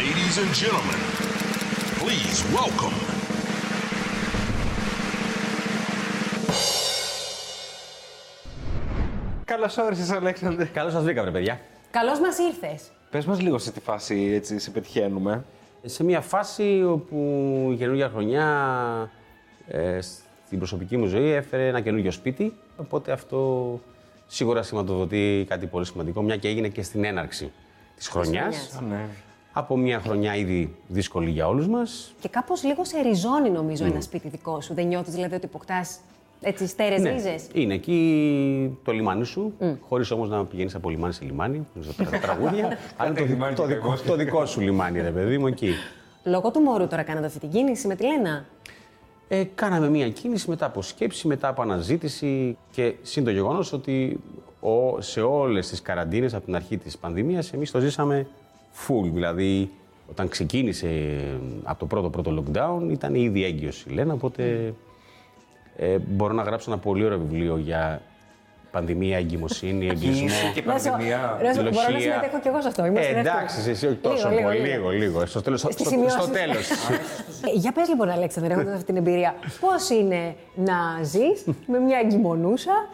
Ladies 0.00 0.38
and 0.38 0.52
gentlemen, 0.62 1.00
please 2.00 2.38
welcome. 2.56 2.94
Καλώς 9.44 9.76
όρισες, 9.76 10.10
Αλέξανδρε. 10.10 10.64
Καλώς 10.64 10.92
σας 10.92 11.02
βρήκα, 11.02 11.22
βρε 11.22 11.30
παιδιά. 11.30 11.60
Καλώς 11.90 12.20
μας 12.20 12.38
ήρθες. 12.38 12.90
Πες 13.10 13.24
μας 13.24 13.40
λίγο 13.40 13.58
σε 13.58 13.72
τι 13.72 13.80
φάση 13.80 14.30
έτσι 14.34 14.58
σε 14.58 14.70
πετυχαίνουμε. 14.70 15.44
Σε 15.84 16.04
μια 16.04 16.20
φάση 16.20 16.84
όπου 16.84 17.16
η 17.72 17.76
καινούργια 17.76 18.08
χρονιά 18.08 19.10
ε, 19.66 20.00
στην 20.00 20.58
προσωπική 20.58 20.96
μου 20.96 21.06
ζωή 21.06 21.30
έφερε 21.30 21.68
ένα 21.68 21.80
καινούργιο 21.80 22.10
σπίτι. 22.10 22.56
Οπότε 22.76 23.12
αυτό 23.12 23.80
σίγουρα 24.26 24.62
σηματοδοτεί 24.62 25.46
κάτι 25.48 25.66
πολύ 25.66 25.86
σημαντικό, 25.86 26.22
μια 26.22 26.36
και 26.36 26.48
έγινε 26.48 26.68
και 26.68 26.82
στην 26.82 27.04
έναρξη 27.04 27.52
της 27.96 28.08
χρονιάς. 28.08 28.68
χρονιάς. 28.70 28.98
Ναι. 28.98 29.08
Από 29.52 29.76
μια 29.76 30.00
χρονιά 30.00 30.34
ήδη 30.36 30.74
δύσκολη 30.88 31.30
για 31.30 31.48
όλους 31.48 31.66
μας. 31.68 32.14
Και 32.20 32.28
κάπως 32.28 32.64
λίγο 32.64 32.84
σε 32.84 33.00
ριζώνει, 33.00 33.50
νομίζω, 33.50 33.84
ένα 33.84 34.00
σπίτι 34.00 34.28
δικό 34.28 34.60
σου. 34.60 34.74
Δεν 34.74 34.86
νιώθεις 34.86 35.14
δηλαδή 35.14 35.34
ότι 35.34 35.46
αποκτάς 35.46 35.98
έτσι 36.40 36.66
στέρες 36.66 37.00
Ναι, 37.00 37.10
ρίζες; 37.10 37.46
είναι 37.52 37.74
εκεί 37.74 38.78
το 38.84 38.92
λιμάνι 38.92 39.24
σου, 39.24 39.52
χωρίς 39.88 40.10
όμως 40.10 40.28
να 40.28 40.44
πηγαίνεις 40.44 40.74
από 40.74 40.90
λιμάνι 40.90 41.12
σε 41.12 41.24
λιμάνι, 41.24 41.66
νομίζω 41.74 41.92
τα 41.92 42.18
τραγούδια. 42.18 42.66
αλλά 42.96 43.08
είναι 43.10 43.18
το, 43.18 43.24
δι- 43.24 43.32
λιμάνι 43.32 43.54
το, 43.54 43.62
και 43.62 43.74
δικό, 43.74 43.80
κακός. 43.88 44.02
το 44.02 44.16
δικό 44.16 44.46
σου 44.46 44.60
λιμάνι, 44.60 45.00
ρε 45.00 45.10
παιδί 45.10 45.38
μου, 45.38 45.46
εκεί. 45.46 45.70
Λόγω 46.24 46.50
του 46.50 46.60
μωρού 46.60 46.86
τώρα 46.86 47.02
κάνατε 47.02 47.26
αυτή 47.26 47.38
την 47.38 47.50
κίνηση 47.50 47.86
με 47.86 47.94
τη 47.94 48.04
Λένα; 48.06 48.44
Ε, 49.28 49.44
κάναμε 49.54 49.88
μία 49.88 50.08
κίνηση 50.10 50.50
μετά 50.50 50.66
από 50.66 50.82
σκέψη, 50.82 51.26
μετά 51.26 51.48
από 51.48 51.62
αναζήτηση 51.62 52.56
και 52.70 52.94
σύν 53.02 53.24
το 53.24 53.30
γεγονός 53.30 53.72
ότι 53.72 54.20
ο, 54.60 55.00
σε 55.00 55.20
όλες 55.20 55.68
τις 55.68 55.82
καραντίνες 55.82 56.34
από 56.34 56.44
την 56.44 56.54
αρχή 56.54 56.76
της 56.78 56.98
πανδημίας 56.98 57.52
εμείς 57.52 57.70
το 57.70 57.80
ζήσαμε 57.80 58.26
full. 58.74 59.10
Δηλαδή, 59.12 59.70
όταν 60.10 60.28
ξεκίνησε 60.28 60.86
ε, 60.88 61.38
από 61.62 61.78
το 61.78 61.86
πρώτο 61.86 62.10
πρώτο 62.10 62.44
lockdown, 62.44 62.90
ήταν 62.90 63.14
ήδη 63.14 63.44
έγκυος 63.44 63.84
η 63.88 63.90
Λένα. 63.92 64.12
Οπότε 64.12 64.74
ε, 65.76 65.98
μπορώ 65.98 66.32
να 66.32 66.42
γράψω 66.42 66.70
ένα 66.70 66.80
πολύ 66.80 67.04
ωραίο 67.04 67.18
βιβλίο 67.18 67.56
για 67.56 68.02
πανδημία, 68.70 69.16
εγκυμοσύνη, 69.16 69.86
εγγυισμό. 69.86 70.26
και 70.54 70.62
Να 70.66 70.78
σου- 70.78 70.90
πανδημία. 70.90 71.38
να 71.42 71.52
σου- 71.54 71.62
Μπορώ 71.62 71.70
να 71.82 71.88
Λογία. 71.90 72.00
συμμετέχω 72.12 72.40
κι 72.40 72.48
εγώ 72.48 72.60
σε 72.60 72.68
αυτό. 72.68 72.86
Είμαι 72.86 73.00
Ε, 73.00 73.02
στην 73.02 73.16
εντάξει, 73.16 73.56
εύκολη. 73.56 73.70
εσύ 73.74 73.86
όχι 73.86 73.96
τόσο 73.96 74.28
Λίγο, 74.28 74.42
πολύ, 74.42 74.58
λίγο, 74.58 74.88
λίγο, 74.88 74.90
λίγο. 74.90 75.26
Στο 75.26 75.42
τέλος, 75.42 75.60
στο, 75.60 75.70
Στις 75.70 75.80
στο, 75.86 75.90
σημειώσεις. 75.94 76.22
στο 76.22 76.32
τέλος. 76.32 76.70
Ε, 76.70 77.50
Για 77.54 77.72
πες 77.72 77.88
λοιπόν, 77.88 78.08
Αλέξανδρε, 78.10 78.52
έχοντας 78.52 78.72
αυτή 78.74 78.84
την 78.84 78.96
εμπειρία, 78.96 79.34
πώς 79.60 79.90
είναι 79.90 80.34
να 80.54 81.02
ζεις 81.02 81.44
με 81.66 81.78
μια 81.78 81.98
εγκυμονούσα 82.04 82.88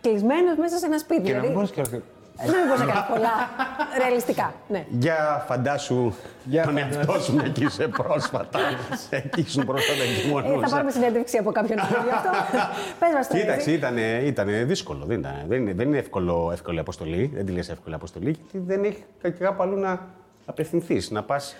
κλεισμένος 0.00 0.56
μέσα 0.58 0.76
σε 0.78 0.86
ένα 0.86 0.98
σπίτι. 0.98 1.22
Και 1.22 1.32
να 1.32 1.40
μην 1.40 1.68
δηλαδή, 2.42 2.46
μπορεί 2.46 2.46
και 2.46 2.50
δεν 2.50 2.66
μπορείς 2.66 2.80
να 2.80 2.86
κάνεις 2.92 3.08
πολλά 3.14 3.34
ρεαλιστικά. 3.98 4.54
Ναι. 4.68 4.84
Για 4.90 5.44
φαντάσου 5.48 6.12
Για 6.44 6.62
τον 6.64 6.76
εαυτό 6.78 7.20
σου 7.20 7.40
εκεί 7.44 7.64
είσαι 7.64 7.88
πρόσφατα. 7.88 8.58
εκεί 9.18 9.40
ήσουν 9.40 9.64
πρόσφατα 9.64 10.02
Ε, 10.02 10.06
θα 10.06 10.20
εγκυμονούσα. 10.20 10.68
πάρουμε 10.70 10.90
συνέντευξη 10.90 11.36
από 11.36 11.50
κάποιον 11.52 11.78
άλλο 11.78 12.02
γι' 12.04 12.10
αυτό. 12.10 12.30
Πες 13.00 13.08
μας 13.14 13.28
τώρα. 13.28 13.40
Κοίταξε, 13.40 13.70
εσύ. 13.70 13.78
ήταν, 13.78 13.96
ήτανε 14.26 14.64
δύσκολο. 14.64 15.04
Δεν, 15.04 15.18
ήταν, 15.18 15.32
δεν, 15.48 15.60
είναι, 15.60 15.72
δεν 15.72 15.86
είναι 15.88 15.98
εύκολο, 15.98 16.50
εύκολη 16.52 16.78
αποστολή. 16.78 17.30
Δεν 17.34 17.46
τη 17.46 17.52
λες 17.52 17.68
εύκολη 17.68 17.94
αποστολή, 17.94 18.30
γιατί 18.30 18.58
δεν 18.66 18.84
έχει 18.84 19.04
και 19.22 19.30
κάπου 19.30 19.62
αλλού 19.62 19.76
να 19.76 20.06
απευθυνθείς. 20.46 21.10
Να 21.10 21.22
πας 21.22 21.56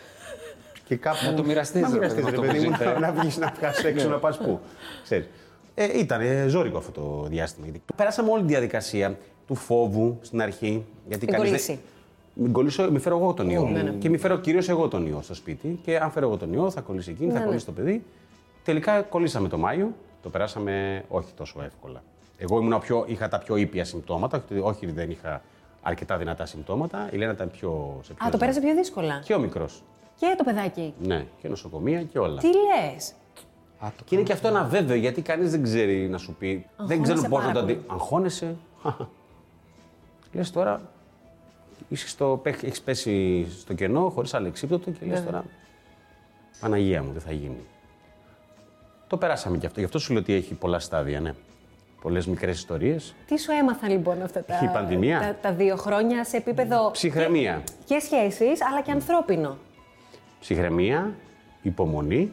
και 0.85 0.97
κάπου. 0.97 1.19
Να 1.27 1.35
το 1.35 1.45
μοιραστείς, 1.45 1.81
Να 1.83 1.89
ρε 1.89 1.95
μοιραστείς, 1.95 2.25
παιδί 2.25 2.37
μου, 2.37 2.43
ρε 2.43 2.49
αυτό 2.49 2.53
παιδί 2.53 2.65
που 2.65 2.71
μου, 2.71 2.77
ζείτε. 2.89 2.99
να 2.99 3.13
βγεις 3.13 3.37
να 3.37 3.53
βγάλει 3.59 3.77
έξω, 3.87 4.09
να 4.09 4.19
πας 4.19 4.39
πού. 4.39 4.61
Ξέρεις. 5.03 5.27
Ε, 5.75 5.99
ήταν 5.99 6.21
ζώρικο 6.49 6.79
αυτό 6.79 6.91
το 7.01 7.27
διάστημα. 7.29 7.67
Γιατί 7.67 7.81
πέρασαμε 7.97 8.31
όλη 8.31 8.41
τη 8.43 8.49
διαδικασία 8.49 9.17
του 9.49 9.55
φόβου 9.55 10.19
στην 10.23 10.43
αρχή. 10.43 10.85
Γιατί 11.09 11.25
Μην 11.25 11.35
κανείς 11.35 11.51
δεν- 11.51 11.61
κολλήσει. 11.61 11.79
Μην 12.35 12.53
κολλήσω, 12.53 12.91
μη 12.91 12.99
φέρω 12.99 13.17
εγώ 13.19 13.33
τον 13.35 13.51
ιό. 13.51 13.69
ναι, 13.69 13.83
ναι. 13.83 13.91
Και 13.91 14.09
μη 14.09 14.17
φέρω 14.19 14.39
κυρίως 14.39 14.69
εγώ 14.69 14.89
τον 14.89 15.07
ιό 15.07 15.21
στο 15.23 15.35
σπίτι. 15.35 15.79
Και 15.85 15.99
αν 15.99 16.11
φέρω 16.11 16.27
εγώ 16.27 16.37
τον 16.37 16.53
ιό, 16.53 16.71
θα 16.71 16.81
κολλήσει 16.81 17.11
εκείνη, 17.11 17.27
θα 17.29 17.33
Ναι, 17.33 17.39
ναι. 17.41 17.45
κολλήσει 17.47 17.67
το 17.67 17.73
παιδί. 17.73 18.05
Τελικά 18.65 19.03
κολλήσαμε 19.03 19.49
το 19.49 19.59
Μάιο. 19.59 19.93
Το 20.23 20.29
περάσαμε 20.29 21.05
όχι 21.09 21.33
τόσο 21.37 21.63
εύκολα. 21.63 22.03
Εγώ 22.39 22.59
ήμουν 22.61 22.81
πιο, 22.81 23.05
είχα 23.09 23.29
τα 23.29 23.39
πιο 23.39 23.57
ήπια 23.57 23.85
συμπτώματα. 23.85 24.45
Όχι, 24.51 24.61
όχι 24.61 24.85
ότι 24.85 24.95
δεν 24.95 25.11
είχα 25.11 25.43
αρκετά 25.83 26.17
δυνατά 26.17 26.47
συμπτώματα. 26.47 27.09
Η 27.13 27.17
Λένα 27.17 27.33
ήταν 27.33 27.51
πιο. 27.51 28.01
Σε 28.03 28.13
πιο 28.13 28.27
Α, 28.27 28.31
το 28.31 28.37
πέρασε 28.39 28.61
πιο 28.61 28.75
δύσκολα. 28.75 29.21
Και 29.25 29.35
ο 29.35 29.39
μικρός. 29.39 29.83
Και 30.17 30.35
το 30.39 30.45
παιδάκι. 30.45 30.95
Ναι, 31.03 31.27
και 31.43 31.49
νοσοκομεία 31.49 32.03
και 32.03 32.19
όλα. 32.19 32.41
Τι 32.41 32.47
λες; 32.47 33.13
Και 34.05 34.15
είναι 34.15 34.25
και 34.25 34.33
αυτό 34.33 34.49
ένα 34.49 34.65
βέβαιο, 34.65 34.97
γιατί 34.97 35.23
κανείς 35.23 35.51
δεν 35.51 35.63
ξέρει 35.63 36.09
να 36.09 36.19
σου 36.19 36.35
πει. 36.39 36.67
δεν 36.77 36.87
Αγχώνεσαι 36.91 37.13
ξέρουν 37.13 37.31
πώ 37.31 37.37
να 37.39 37.43
πάρα 37.43 37.53
το 37.55 37.61
πολύ. 37.61 37.73
αντί. 37.73 37.85
Αγχώνεσαι. 37.87 38.57
Λες 40.33 40.51
τώρα. 40.51 40.81
Είσαι 41.89 42.09
στο, 42.09 42.43
έχεις 42.45 42.81
πέσει 42.81 43.47
στο 43.61 43.75
κενό 43.75 44.09
χωρίς 44.09 44.35
αλεξίπτωτο 44.35 44.91
και 44.91 45.07
λες 45.07 45.25
τώρα. 45.25 45.45
Παναγία 46.61 47.03
μου, 47.03 47.13
δεν 47.13 47.21
θα 47.21 47.33
γίνει. 47.33 47.67
Το 49.07 49.17
περάσαμε 49.17 49.59
και 49.59 49.67
αυτό. 49.67 49.79
Γι' 49.79 49.85
αυτό 49.87 49.99
σου 49.99 50.13
λέω 50.13 50.23
ότι 50.23 50.33
έχει 50.33 50.55
πολλά 50.55 50.79
στάδια, 50.79 51.21
ναι. 51.21 51.35
Πολλές 52.01 52.27
μικρές 52.27 52.57
ιστορίες. 52.59 53.15
Τι 53.27 53.39
σου 53.39 53.51
έμαθα 53.53 53.89
λοιπόν 53.89 54.23
αυτά 54.23 54.45
τα, 54.45 54.61
Η 54.65 54.69
πανδημία. 54.73 55.21
τα, 55.21 55.35
τα 55.49 55.53
δύο 55.53 55.77
χρόνια 55.77 56.25
σε 56.25 56.37
επίπεδο 56.37 56.91
Ψυχραιμία. 56.91 57.63
και, 57.65 57.95
και 57.95 58.01
σχέσεις 58.01 58.63
αλλά 58.65 58.81
και 58.83 58.91
ανθρώπινο. 58.91 59.57
Ψυχραιμία, 60.41 61.15
υπομονή, 61.63 62.33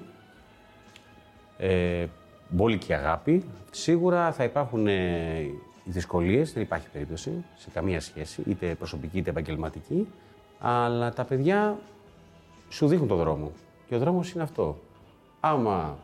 ε, 1.58 2.06
μπόλικη 2.50 2.94
αγάπη. 2.94 3.46
Σίγουρα 3.72 4.32
θα 4.32 4.44
υπάρχουν 4.44 4.88
ε, 4.88 5.50
οι 5.85 5.91
δυσκολίες, 5.91 6.53
δεν 6.53 6.63
υπάρχει 6.63 6.90
περίπτωση 6.90 7.44
σε 7.56 7.69
καμία 7.73 8.01
σχέση, 8.01 8.44
είτε 8.47 8.75
προσωπική 8.75 9.18
είτε 9.18 9.29
επαγγελματική. 9.29 10.07
Αλλά 10.59 11.13
τα 11.13 11.23
παιδιά 11.23 11.78
σου 12.69 12.88
δείχνουν 12.88 13.07
το 13.07 13.16
δρόμο. 13.16 13.51
Και 13.88 13.96
ο 13.96 14.00
δρόμος 14.00 14.31
είναι 14.31 14.44
αυτό. 14.44 14.78
Άμα 15.40 15.97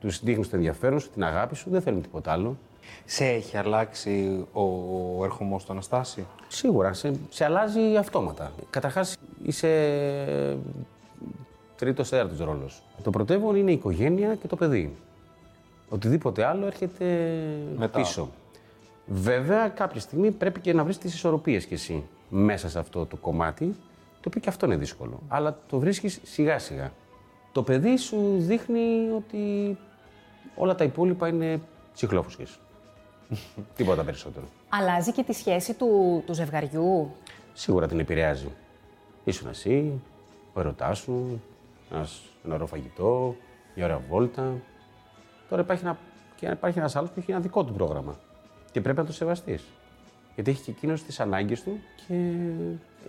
τους 0.00 0.20
δείχνεις 0.22 0.50
το 0.50 0.56
ενδιαφέρον 0.56 1.00
σου, 1.00 1.10
την 1.10 1.24
αγάπη 1.24 1.56
σου, 1.56 1.70
δεν 1.70 1.82
θέλουν 1.82 2.02
τίποτα 2.02 2.32
άλλο. 2.32 2.56
Σε 3.04 3.24
έχει 3.24 3.56
αλλάξει 3.56 4.46
ο 4.52 5.24
ερχομό 5.24 5.56
του 5.56 5.72
Αναστάση; 5.72 6.26
Σίγουρα, 6.48 6.92
σε, 6.92 7.12
σε 7.28 7.44
αλλάζει 7.44 7.96
αυτόματα. 7.96 8.52
Καταρχάς, 8.70 9.16
είσαι 9.42 10.58
τρίτος, 11.76 12.08
τέταρτος 12.08 12.38
ρόλος. 12.38 12.82
Το 13.02 13.10
πρωτεύον 13.10 13.56
είναι 13.56 13.70
η 13.70 13.74
οικογένεια 13.74 14.34
και 14.34 14.46
το 14.46 14.56
παιδί. 14.56 14.96
Οτιδήποτε 15.88 16.44
άλλο 16.44 16.66
έρχεται 16.66 17.04
Μετά. 17.76 17.98
πίσω. 17.98 18.28
Βέβαια, 19.06 19.68
κάποια 19.68 20.00
στιγμή 20.00 20.30
πρέπει 20.30 20.60
και 20.60 20.72
να 20.72 20.84
βρεις 20.84 20.98
τις 20.98 21.14
ισορροπίες 21.14 21.66
κι 21.66 21.74
εσύ 21.74 22.04
μέσα 22.28 22.68
σε 22.68 22.78
αυτό 22.78 23.06
το 23.06 23.16
κομμάτι, 23.16 23.76
το 24.14 24.24
οποίο 24.26 24.40
και 24.40 24.48
αυτό 24.48 24.66
είναι 24.66 24.76
δύσκολο. 24.76 25.20
Αλλά 25.28 25.58
το 25.68 25.78
βρίσκεις 25.78 26.20
σιγά 26.22 26.58
σιγά. 26.58 26.92
Το 27.52 27.62
παιδί 27.62 27.96
σου 27.96 28.34
δείχνει 28.38 29.10
ότι 29.16 29.76
όλα 30.54 30.74
τα 30.74 30.84
υπόλοιπα 30.84 31.28
είναι 31.28 31.60
ψυχλόφουσκες. 31.92 32.58
Τίποτα 33.76 34.04
περισσότερο. 34.04 34.46
Αλλάζει 34.68 35.12
και 35.12 35.22
τη 35.22 35.32
σχέση 35.32 35.74
του, 35.74 36.22
του 36.26 36.34
ζευγαριού; 36.34 37.10
Σίγουρα 37.52 37.86
την 37.86 37.98
επηρεάζει. 37.98 38.48
Ήσουν 39.24 39.48
εσύ, 39.48 40.00
ο 40.52 40.60
ερωτάς 40.60 40.98
σου, 40.98 41.40
ένας, 41.92 42.22
ένα 42.44 42.54
ωραίο 42.54 42.66
φαγητό, 42.66 43.36
μια 43.74 43.84
ωραία 43.84 44.00
βόλτα. 44.08 44.54
Τώρα 45.48 45.62
υπάρχει, 45.62 45.84
ένα, 45.84 45.98
και 46.36 46.46
υπάρχει 46.46 46.78
ένας 46.78 46.96
άλλος 46.96 47.10
που 47.10 47.20
έχει 47.20 47.30
ένα 47.30 47.40
δικό 47.40 47.64
του 47.64 47.72
πρόγραμμα. 47.72 48.18
Και 48.72 48.80
πρέπει 48.80 48.98
να 48.98 49.04
το 49.04 49.12
σεβαστείς. 49.12 49.64
Γιατί 50.34 50.50
έχει 50.50 50.62
και 50.62 50.70
εκείνος 50.70 51.02
τις 51.02 51.20
ανάγκες 51.20 51.62
του 51.62 51.78
και 52.06 52.14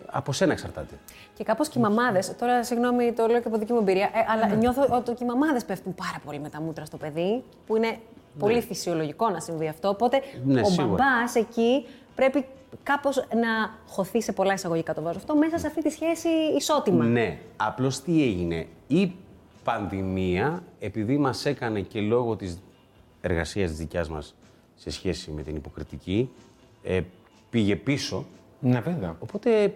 από 0.05 0.31
σένα 0.33 0.51
εξαρτάται. 0.51 0.95
Και 1.33 1.43
κάπως 1.43 1.67
και 1.69 1.79
οι 1.79 1.81
μαμάδες, 1.81 2.35
τώρα 2.35 2.63
συγγνώμη 2.63 3.11
το 3.13 3.27
λέω 3.27 3.41
και 3.41 3.47
από 3.47 3.57
δική 3.57 3.73
μου 3.73 3.79
εμπειρία, 3.79 4.05
ε, 4.13 4.25
αλλά 4.31 4.55
νιώθω 4.55 4.87
ότι 4.91 5.11
και 5.13 5.23
οι 5.23 5.27
μαμάδες 5.27 5.65
πέφτουν 5.65 5.95
πάρα 5.95 6.17
πολύ 6.25 6.39
με 6.39 6.49
τα 6.49 6.61
μούτρα 6.61 6.85
στο 6.85 6.97
παιδί, 6.97 7.43
που 7.67 7.75
είναι 7.75 7.97
πολύ 8.39 8.61
φυσιολογικό 8.61 9.29
να 9.29 9.39
συμβεί 9.39 9.67
αυτό. 9.67 9.89
Οπότε 9.89 10.21
Ναι, 10.45 10.61
ο 10.61 10.65
σίγουρα. 10.65 10.87
μπαμπάς 10.87 11.35
εκεί 11.35 11.85
πρέπει 12.15 12.45
κάπως 12.83 13.15
να 13.17 13.77
χωθεί 13.87 14.21
σε 14.21 14.31
πολλά 14.31 14.53
εισαγωγικά 14.53 14.93
το 14.93 15.01
βάζω 15.01 15.17
αυτό, 15.17 15.35
μέσα 15.35 15.57
σε 15.57 15.67
αυτή 15.67 15.81
τη 15.83 15.89
σχέση 15.89 16.27
ισότιμα. 16.57 17.05
Ναι, 17.05 17.37
απλώς 17.57 18.01
τι 18.01 18.23
έγινε. 18.23 18.67
Η 18.87 19.13
πανδημία, 19.63 20.63
επειδή 20.79 21.17
μας 21.17 21.45
έκανε 21.45 21.81
και 21.81 21.99
λόγω 22.01 22.35
της 22.35 22.61
εργασίας 23.21 23.69
της 23.69 23.79
δικιάς 23.79 24.09
μας 24.09 24.35
σε 24.81 24.89
σχέση 24.89 25.31
με 25.31 25.43
την 25.43 25.55
υποκριτική, 25.55 26.29
ε, 26.83 27.01
πήγε 27.49 27.75
πίσω 27.75 28.25
Ναι, 28.59 28.79
βέβαια. 28.79 29.15
Οπότε, 29.19 29.73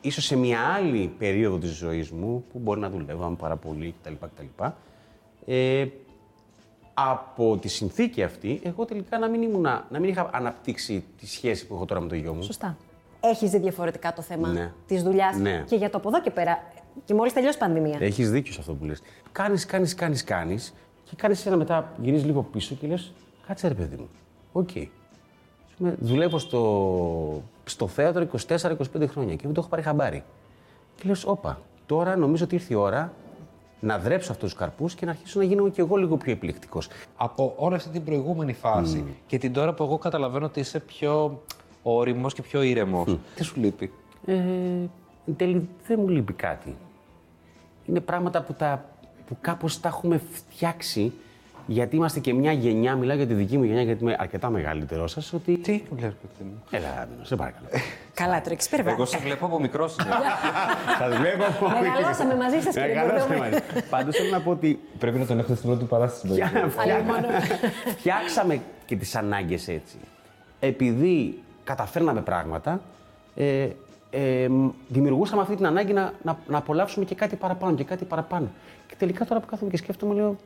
ίσως 0.00 0.24
σε 0.24 0.36
μια 0.36 0.60
άλλη 0.60 1.12
περίοδο 1.18 1.58
της 1.58 1.70
ζωής 1.70 2.10
μου, 2.10 2.44
που 2.52 2.58
μπορεί 2.58 2.80
να 2.80 2.90
δουλεύαμε 2.90 3.36
πάρα 3.36 3.56
πολύ 3.56 3.94
κτλ. 4.02 4.12
κτλ 4.20 4.64
ε, 5.46 5.86
από 6.94 7.56
τη 7.56 7.68
συνθήκη 7.68 8.22
αυτή, 8.22 8.60
εγώ 8.62 8.84
τελικά 8.84 9.18
να 9.18 9.28
μην, 9.28 9.42
ήμουνα, 9.42 9.86
να 9.90 9.98
μην 9.98 10.08
είχα 10.10 10.30
αναπτύξει 10.32 11.04
τη 11.18 11.26
σχέση 11.26 11.66
που 11.66 11.74
έχω 11.74 11.84
τώρα 11.84 12.00
με 12.00 12.08
το 12.08 12.14
γιο 12.14 12.34
μου. 12.34 12.42
Σωστά. 12.42 12.76
Έχεις 13.20 13.50
δει 13.50 13.58
διαφορετικά 13.58 14.12
το 14.12 14.22
θέμα 14.22 14.48
Ναι. 14.48 14.72
της 14.86 15.02
δουλειάς 15.02 15.36
Ναι. 15.36 15.64
και 15.68 15.76
για 15.76 15.90
το 15.90 15.98
από 15.98 16.08
εδώ 16.08 16.20
και 16.20 16.30
πέρα. 16.30 16.62
Και 17.04 17.14
μόλις 17.14 17.32
τελειώσει 17.32 17.56
η 17.56 17.60
πανδημία. 17.60 17.96
Έχεις 18.00 18.30
δίκιο 18.30 18.52
σε 18.52 18.60
αυτό 18.60 18.74
που 18.74 18.84
λες. 18.84 19.02
Κάνεις, 19.32 19.66
κάνεις, 19.66 19.94
κάνεις, 19.94 20.24
κάνεις 20.24 20.74
και 21.04 21.16
κάνεις 21.16 21.46
ένα 21.46 21.56
μετά, 21.56 21.92
γυρίζεις 22.02 22.26
λίγο 22.26 22.42
πίσω 22.42 22.74
και 22.74 22.86
λες, 22.86 23.12
κάτσε 23.48 23.68
ρε 23.68 23.74
παιδί 23.74 23.96
μου, 23.96 24.08
οκ. 24.52 24.70
Ας 25.66 25.74
πούμε, 25.76 25.96
Δουλεύω 26.00 26.38
στο, 26.38 27.42
στο 27.64 27.88
θέατρο 27.88 28.26
24-25 28.48 29.08
χρόνια 29.08 29.34
και 29.34 29.42
δεν 29.42 29.52
το 29.52 29.60
έχω 29.60 29.68
πάρει 29.68 29.82
χαμπάρι. 29.82 30.22
Και 30.96 31.02
λέω, 31.04 31.14
όπα, 31.24 31.60
τώρα 31.86 32.16
νομίζω 32.16 32.44
ότι 32.44 32.54
ήρθε 32.54 32.74
η 32.74 32.76
ώρα 32.76 33.12
να 33.80 33.98
δρέψω 33.98 34.32
αυτούς 34.32 34.50
τους 34.50 34.58
καρπούς 34.58 34.94
και 34.94 35.04
να 35.04 35.10
αρχίσω 35.10 35.38
να 35.38 35.44
γίνω 35.44 35.68
κι 35.68 35.80
εγώ 35.80 35.96
λίγο 35.96 36.16
πιο 36.16 36.32
επιλεκτικός. 36.32 36.88
Από 37.16 37.54
όλη 37.56 37.74
αυτή 37.74 37.88
την 37.88 38.04
προηγούμενη 38.04 38.52
φάση 38.52 39.04
και 39.26 39.38
την 39.38 39.52
τώρα 39.52 39.74
που 39.74 39.82
εγώ 39.82 39.98
καταλαβαίνω 39.98 40.46
ότι 40.46 40.60
είσαι 40.60 40.80
πιο 40.80 41.42
όριμος 41.82 42.34
και 42.34 42.42
πιο 42.42 42.62
ήρεμος. 42.62 43.18
Τι 43.34 43.44
σου 43.44 43.60
λείπει; 43.60 43.92
Ε, 44.26 44.34
εν 45.26 45.36
τέλει 45.36 45.68
δεν 45.86 46.00
μου 46.00 46.08
λείπει 46.08 46.32
κάτι. 46.32 46.76
Είναι 47.84 48.00
πράγματα 48.00 48.42
που, 48.42 48.52
τα, 48.52 48.84
που 49.26 49.36
κάπως 49.40 49.80
τα 49.80 49.88
έχουμε 49.88 50.20
φτιάξει 50.30 51.12
γιατί 51.70 51.96
είμαστε 51.96 52.20
και 52.20 52.34
μια 52.34 52.52
γενιά, 52.52 52.96
μιλάω 52.96 53.16
για 53.16 53.26
τη 53.26 53.34
δική 53.34 53.58
μου 53.58 53.64
γενιά 53.64 53.82
γιατί 53.82 54.02
είμαι 54.02 54.16
αρκετά 54.18 54.50
μεγαλύτερό 54.50 55.06
σας. 55.06 55.32
Ότι... 55.32 55.56
Τι 55.56 55.72
μου 55.72 55.98
λες, 56.00 56.12
παιδί 56.12 56.50
μου. 56.50 56.62
Έλα, 56.70 57.08
σε 57.22 57.36
παρακαλώ. 57.36 57.66
Καλά, 58.14 58.40
τώρα 58.40 58.52
έχεις 58.52 58.66
υπερβάλλει. 58.66 58.94
Εγώ 58.94 59.04
σε 59.04 59.18
βλέπω 59.18 59.46
από 59.46 59.60
μικρός 59.60 59.96
Σα 60.98 61.08
βλέπω 61.08 61.44
από 61.44 61.68
Μεγαλώσαμε 61.68 62.36
μαζί 62.36 62.60
σας, 62.60 62.74
κύριε 62.74 63.02
Μπουρδούμη. 63.02 63.58
Πάντως 63.90 64.16
θέλω 64.16 64.30
να 64.30 64.40
πω 64.40 64.50
ότι 64.50 64.78
Πρέπει 64.98 65.18
να 65.18 65.26
τον 65.26 65.38
έχετε 65.38 65.54
στην 65.54 65.68
πρώτη 65.68 65.84
παράσταση. 65.84 66.42
φτιάξαμε 67.96 68.60
και 68.86 68.96
τις 68.96 69.14
ανάγκες 69.14 69.68
έτσι. 69.68 69.96
Επειδή 70.60 71.42
καταφέρναμε 71.64 72.20
πράγματα, 72.20 72.80
ε, 73.34 73.68
ε, 74.10 74.48
μ, 74.48 74.68
δημιουργούσαμε 74.88 75.42
αυτή 75.42 75.56
την 75.56 75.66
ανάγκη 75.66 75.92
να, 75.92 76.12
να, 76.22 76.38
να 76.46 76.58
απολαύσουμε 76.58 77.04
και 77.04 77.14
κάτι 77.14 77.36
παραπάνω 77.36 77.76
και 77.76 77.84
κάτι 77.84 78.04
παραπάνω. 78.04 78.48
Και 78.86 78.94
τελικά 78.98 79.24
τώρα 79.24 79.40
που 79.40 79.46
κάθομαι 79.46 79.70
και 79.70 79.76
σκέφτομαι, 79.76 80.14
λέω, 80.14 80.36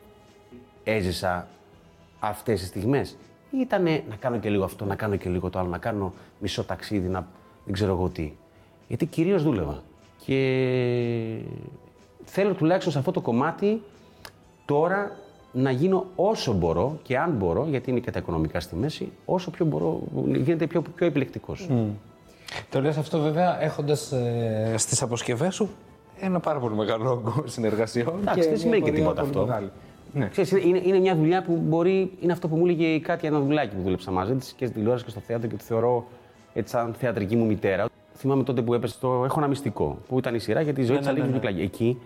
έζησα 0.83 1.47
αυτές 2.19 2.59
τις 2.59 2.69
στιγμές. 2.69 3.17
Ή 3.51 3.57
ήτανε 3.59 4.03
να 4.09 4.15
κάνω 4.15 4.37
και 4.37 4.49
λίγο 4.49 4.63
αυτό, 4.63 4.85
να 4.85 4.95
κάνω 4.95 5.15
και 5.15 5.29
λίγο 5.29 5.49
το 5.49 5.59
άλλο, 5.59 5.69
να 5.69 5.77
κάνω 5.77 6.13
μισό 6.39 6.63
ταξίδι, 6.63 7.07
να 7.07 7.27
δεν 7.65 7.73
ξέρω 7.73 7.91
εγώ 7.91 8.09
τι. 8.09 8.33
Γιατί 8.87 9.05
κυρίως 9.05 9.43
δούλευα. 9.43 9.81
Και 10.25 11.39
θέλω 12.25 12.53
τουλάχιστον 12.53 12.91
σε 12.91 12.99
αυτό 12.99 13.11
το 13.11 13.21
κομμάτι 13.21 13.81
τώρα 14.65 15.11
να 15.51 15.71
γίνω 15.71 16.05
όσο 16.15 16.53
μπορώ 16.53 16.99
και 17.03 17.17
αν 17.17 17.31
μπορώ, 17.31 17.65
γιατί 17.69 17.89
είναι 17.89 17.99
και 17.99 18.11
τα 18.11 18.19
οικονομικά 18.19 18.59
στη 18.59 18.75
μέση, 18.75 19.11
όσο 19.25 19.51
πιο 19.51 19.65
μπορώ, 19.65 19.99
γίνεται 20.25 20.67
πιο, 20.67 20.81
πιο 20.81 21.05
επιλεκτικός. 21.05 21.69
Το 22.69 22.81
λες 22.81 22.97
αυτό 22.97 23.19
βέβαια 23.19 23.61
έχοντας 23.61 24.11
ε, 24.11 24.73
στις 24.77 25.01
αποσκευές 25.01 25.55
σου 25.55 25.69
ένα 26.19 26.39
πάρα 26.39 26.59
πολύ 26.59 26.75
μεγάλο 26.75 27.11
όγκο 27.11 27.43
συνεργασιών. 27.45 28.19
Εντάξει, 28.19 28.39
δεν 28.39 28.49
μια 28.49 28.57
σημαίνει 28.57 28.81
και 28.81 28.89
πορεία 28.89 28.99
τίποτα 29.01 29.21
πολύ 29.21 29.27
αυτό. 29.27 29.45
μεγάλη. 29.45 29.71
Ναι. 30.13 30.27
Ξέρεις, 30.27 30.51
είναι- 30.51 30.61
είναι, 30.67 30.81
είναι 30.85 30.99
μια 30.99 31.15
δουλειά 31.15 31.41
που 31.43 31.55
μπορεί, 31.55 32.11
είναι 32.19 32.31
αυτό 32.31 32.47
που 32.47 32.55
μου 32.55 32.65
έλεγε 32.65 32.85
η 32.85 32.99
Κάτια 32.99 33.29
ένα 33.29 33.39
δουλάκι 33.39 33.75
που 33.75 33.81
δούλεψα 33.81 34.11
μαζί 34.11 34.33
της 34.35 34.51
και 34.53 34.65
στην 34.65 34.77
τηλεόραση 34.77 35.03
και 35.03 35.09
στο 35.09 35.19
θέατρο 35.19 35.47
και 35.49 35.55
τη 35.55 35.63
θεωρώ 35.63 36.05
έτσι 36.53 36.73
σαν 36.75 36.93
θεατρική 36.93 37.35
μου 37.35 37.45
μητέρα. 37.45 37.85
Θυμάμαι 38.15 38.43
τότε 38.43 38.61
που 38.61 38.73
έπεσε 38.73 38.99
το 38.99 39.23
Έχω 39.23 39.39
ένα 39.39 39.47
μυστικό, 39.47 39.97
που 40.07 40.17
ήταν 40.17 40.35
η 40.35 40.39
σειρά 40.39 40.61
για 40.61 40.73
τη 40.73 40.81
ζωή 40.83 40.91
Ναι, 40.91 40.97
της 40.97 41.05
ναι, 41.05 41.11
Αλίκης 41.11 41.29
ναι, 41.31 41.37
ναι. 41.39 41.45
Μικλάκη. 41.45 41.61
Εκεί 41.65 41.99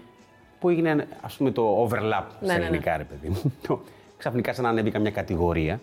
που 0.60 0.70
έγινε 0.70 1.08
ας 1.22 1.36
πούμε 1.38 1.52
το 1.52 1.84
overlap 1.88 1.92
Ναι, 2.40 2.48
στα 2.48 2.54
ναι, 2.54 2.54
ναι. 2.54 2.66
ελληνικά, 2.66 2.98
ρε 2.98 3.04
παιδί 3.04 3.28
μου. 3.30 3.54
Το- 3.68 3.80
Ξαφνικά 4.18 4.54
σαν 4.54 4.64
να 4.64 4.70
ανέβηκα 4.70 5.00
μια 5.00 5.12
κατηγορία. 5.12 5.80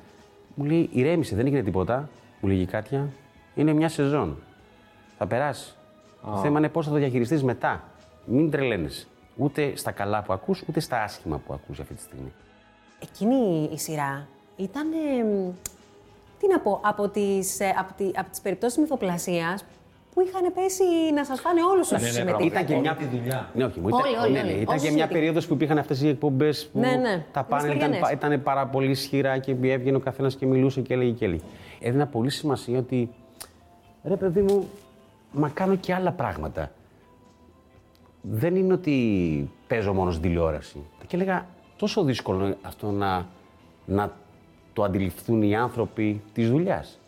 Μου 0.55 0.65
λέει 0.65 0.89
ηρέμησε, 0.93 1.37
δεν 1.37 1.47
έγινε 1.47 1.63
τίποτα. 1.63 2.09
Μου 2.41 2.49
λέει 2.49 2.59
η 2.61 2.65
Κάτια, 2.67 3.09
είναι 3.55 3.73
μια 3.73 3.89
σεζόν. 3.89 4.37
Θα 5.19 5.27
περάσει. 5.27 5.75
Το 6.25 6.37
θέμα 6.37 6.59
είναι 6.59 6.69
πώς 6.69 6.87
θα 6.87 6.93
το 6.93 6.99
διαχειριστείς 6.99 7.43
μετά. 7.45 7.83
Μην 8.25 8.51
τρελαίνεσαι. 8.51 9.07
Ούτε 9.37 9.77
στα 9.77 9.91
καλά 9.91 10.23
που 10.23 10.33
ακούς, 10.33 10.63
ούτε 10.69 10.81
στα 10.81 11.03
άσχημα 11.03 11.39
που 11.47 11.53
ακούς 11.55 11.81
αυτή 11.81 11.95
τη 11.95 12.03
στιγμή. 12.03 12.33
Εκείνη 13.03 13.69
η 13.73 13.79
σειρά 13.79 14.27
ήταν. 14.57 14.93
ε, 14.93 15.53
τι 16.39 16.49
να 16.49 16.61
πω, 16.61 16.81
από 16.85 17.09
τις, 17.09 17.61
ε, 17.61 17.75
από, 17.79 17.93
τη, 17.97 18.11
από 18.17 18.31
τις 18.31 18.41
περιπτώσεις 18.41 18.79
μυθοπλασίας 18.79 19.65
που 20.15 20.21
είχαν 20.21 20.53
πέσει 20.55 20.85
να 21.15 21.25
σας 21.25 21.41
φάνε 21.41 21.61
όλους 21.63 21.93
όσους 21.93 22.03
ναι, 22.07 22.09
συμμετείχαν. 22.13 22.47
Ήταν 22.47 22.65
και 22.65 22.77
μια. 22.77 22.95
τη 22.97 23.05
δουλειά. 23.05 23.51
Ναι, 23.55 23.65
όχι, 23.65 23.81
μου 23.81 23.89
Όλοι, 23.91 24.11
ήταν, 24.13 24.23
όλοι, 24.23 24.33
ναι, 24.33 24.39
όλοι. 24.41 24.49
ναι, 24.53 24.55
ήταν 24.61 24.75
Όσοι 24.75 24.85
και 24.87 24.91
μια 24.91 24.91
συμμετείχαν. 24.91 25.09
περίοδος 25.09 25.47
που 25.47 25.55
υπήρχαν 25.55 25.79
αυτές 25.79 26.03
οι 26.03 26.09
εκπομπές 26.09 26.67
που 26.73 26.79
Ναι, 26.79 26.91
ναι. 26.97 27.25
τα 27.33 27.43
πάνελ 27.45 27.67
ήταν, 27.77 27.89
Χριστουγεννές. 27.89 28.11
ήταν 28.29 28.43
πάρα 28.43 28.67
πολύ 28.67 28.91
ισχυρά 28.91 29.39
και 29.39 29.51
έβγαινε 29.51 29.97
ο 29.97 30.01
καθένας 30.01 30.35
και 30.37 30.47
μιλούσε 30.47 30.81
και 30.81 30.95
έλεγε 30.95 31.11
και 31.11 31.25
έλεγε. 31.25 31.43
Έδινα 31.81 32.07
πολύ 32.07 32.31
σημασία 32.31 32.79
ότι 32.79 33.11
ρε 34.05 34.17
παιδί 34.17 34.41
μου, 34.41 34.69
μα 35.33 35.49
κάνω 35.49 35.77
και 35.77 35.95
άλλα 35.95 36.11
πράγματα. 36.13 36.71
Δεν 38.31 38.57
είναι 38.57 38.73
ότι 38.73 39.51
παίζω 39.67 39.93
μόνο 39.93 40.11
στην 40.11 40.23
τηλεόραση. 40.23 40.79
Και 41.07 41.17
έλεγα 41.17 41.47
τόσο 41.77 42.05
δύσκολο 42.05 42.45
είναι 42.45 42.57
αυτό 42.63 42.91
να, 42.91 43.27
να 43.87 44.13
το 44.73 44.83
αντιληφθούν 44.83 45.43
οι 45.43 45.57
άνθρωποι 45.57 46.23
της 46.33 46.51
δουλειάς. 46.51 46.99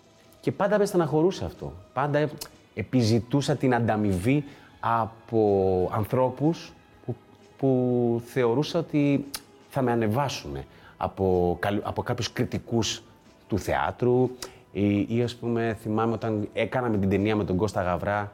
Και 0.40 0.52
πάντα 0.52 0.78
με 0.78 0.84
στεναχωρούσε 0.84 1.44
αυτό. 1.44 1.72
Πάντα 1.92 2.18
ε- 2.18 2.28
επιζητούσα 2.74 3.56
την 3.56 3.74
ανταμοιβή 3.74 4.44
από 4.80 5.90
ανθρώπους 5.92 6.72
που, 7.06 7.14
που 7.58 8.22
θεωρούσα 8.24 8.78
ότι 8.78 9.24
θα 9.68 9.82
με 9.82 9.92
ανεβάσουν 9.92 10.56
από, 10.96 11.56
καλ- 11.60 11.86
από 11.86 12.02
κάποιους 12.02 12.32
κριτικούς 12.32 13.02
του 13.48 13.58
θεάτρου 13.58 14.30
ή, 14.72 15.16
ή 15.16 15.22
ας 15.22 15.34
πούμε 15.34 15.76
θυμάμαι 15.80 16.12
όταν 16.12 16.48
έκαναμε 16.52 16.98
την 16.98 17.08
ταινία 17.08 17.36
με 17.36 17.44
τον 17.44 17.56
Κώστα 17.56 17.82
Γαβρά 17.82 18.32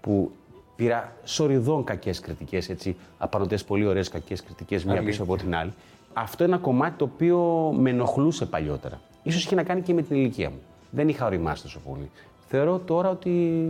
που 0.00 0.30
πήρα 0.82 1.12
σοριδών 1.24 1.84
κακές 1.84 2.20
κριτικές, 2.20 2.68
έτσι, 2.68 2.96
απανωτές 3.18 3.64
πολύ 3.64 3.86
ωραίες 3.86 4.08
κακές 4.08 4.42
κριτικές, 4.42 4.84
μία 4.84 5.02
πίσω 5.02 5.22
από 5.22 5.36
την 5.36 5.54
άλλη. 5.54 5.72
Αυτό 6.12 6.44
είναι 6.44 6.52
ένα 6.52 6.62
κομμάτι 6.62 6.96
το 6.96 7.04
οποίο 7.04 7.38
με 7.78 7.90
ενοχλούσε 7.90 8.46
παλιότερα. 8.46 9.00
Ίσως 9.22 9.44
είχε 9.44 9.54
να 9.54 9.62
κάνει 9.62 9.80
και 9.82 9.94
με 9.94 10.02
την 10.02 10.16
ηλικία 10.16 10.50
μου. 10.50 10.60
Δεν 10.90 11.08
είχα 11.08 11.26
οριμάσει 11.26 11.62
τόσο 11.62 11.80
πολύ. 11.88 12.10
Θεωρώ 12.48 12.78
τώρα 12.78 13.08
ότι 13.08 13.64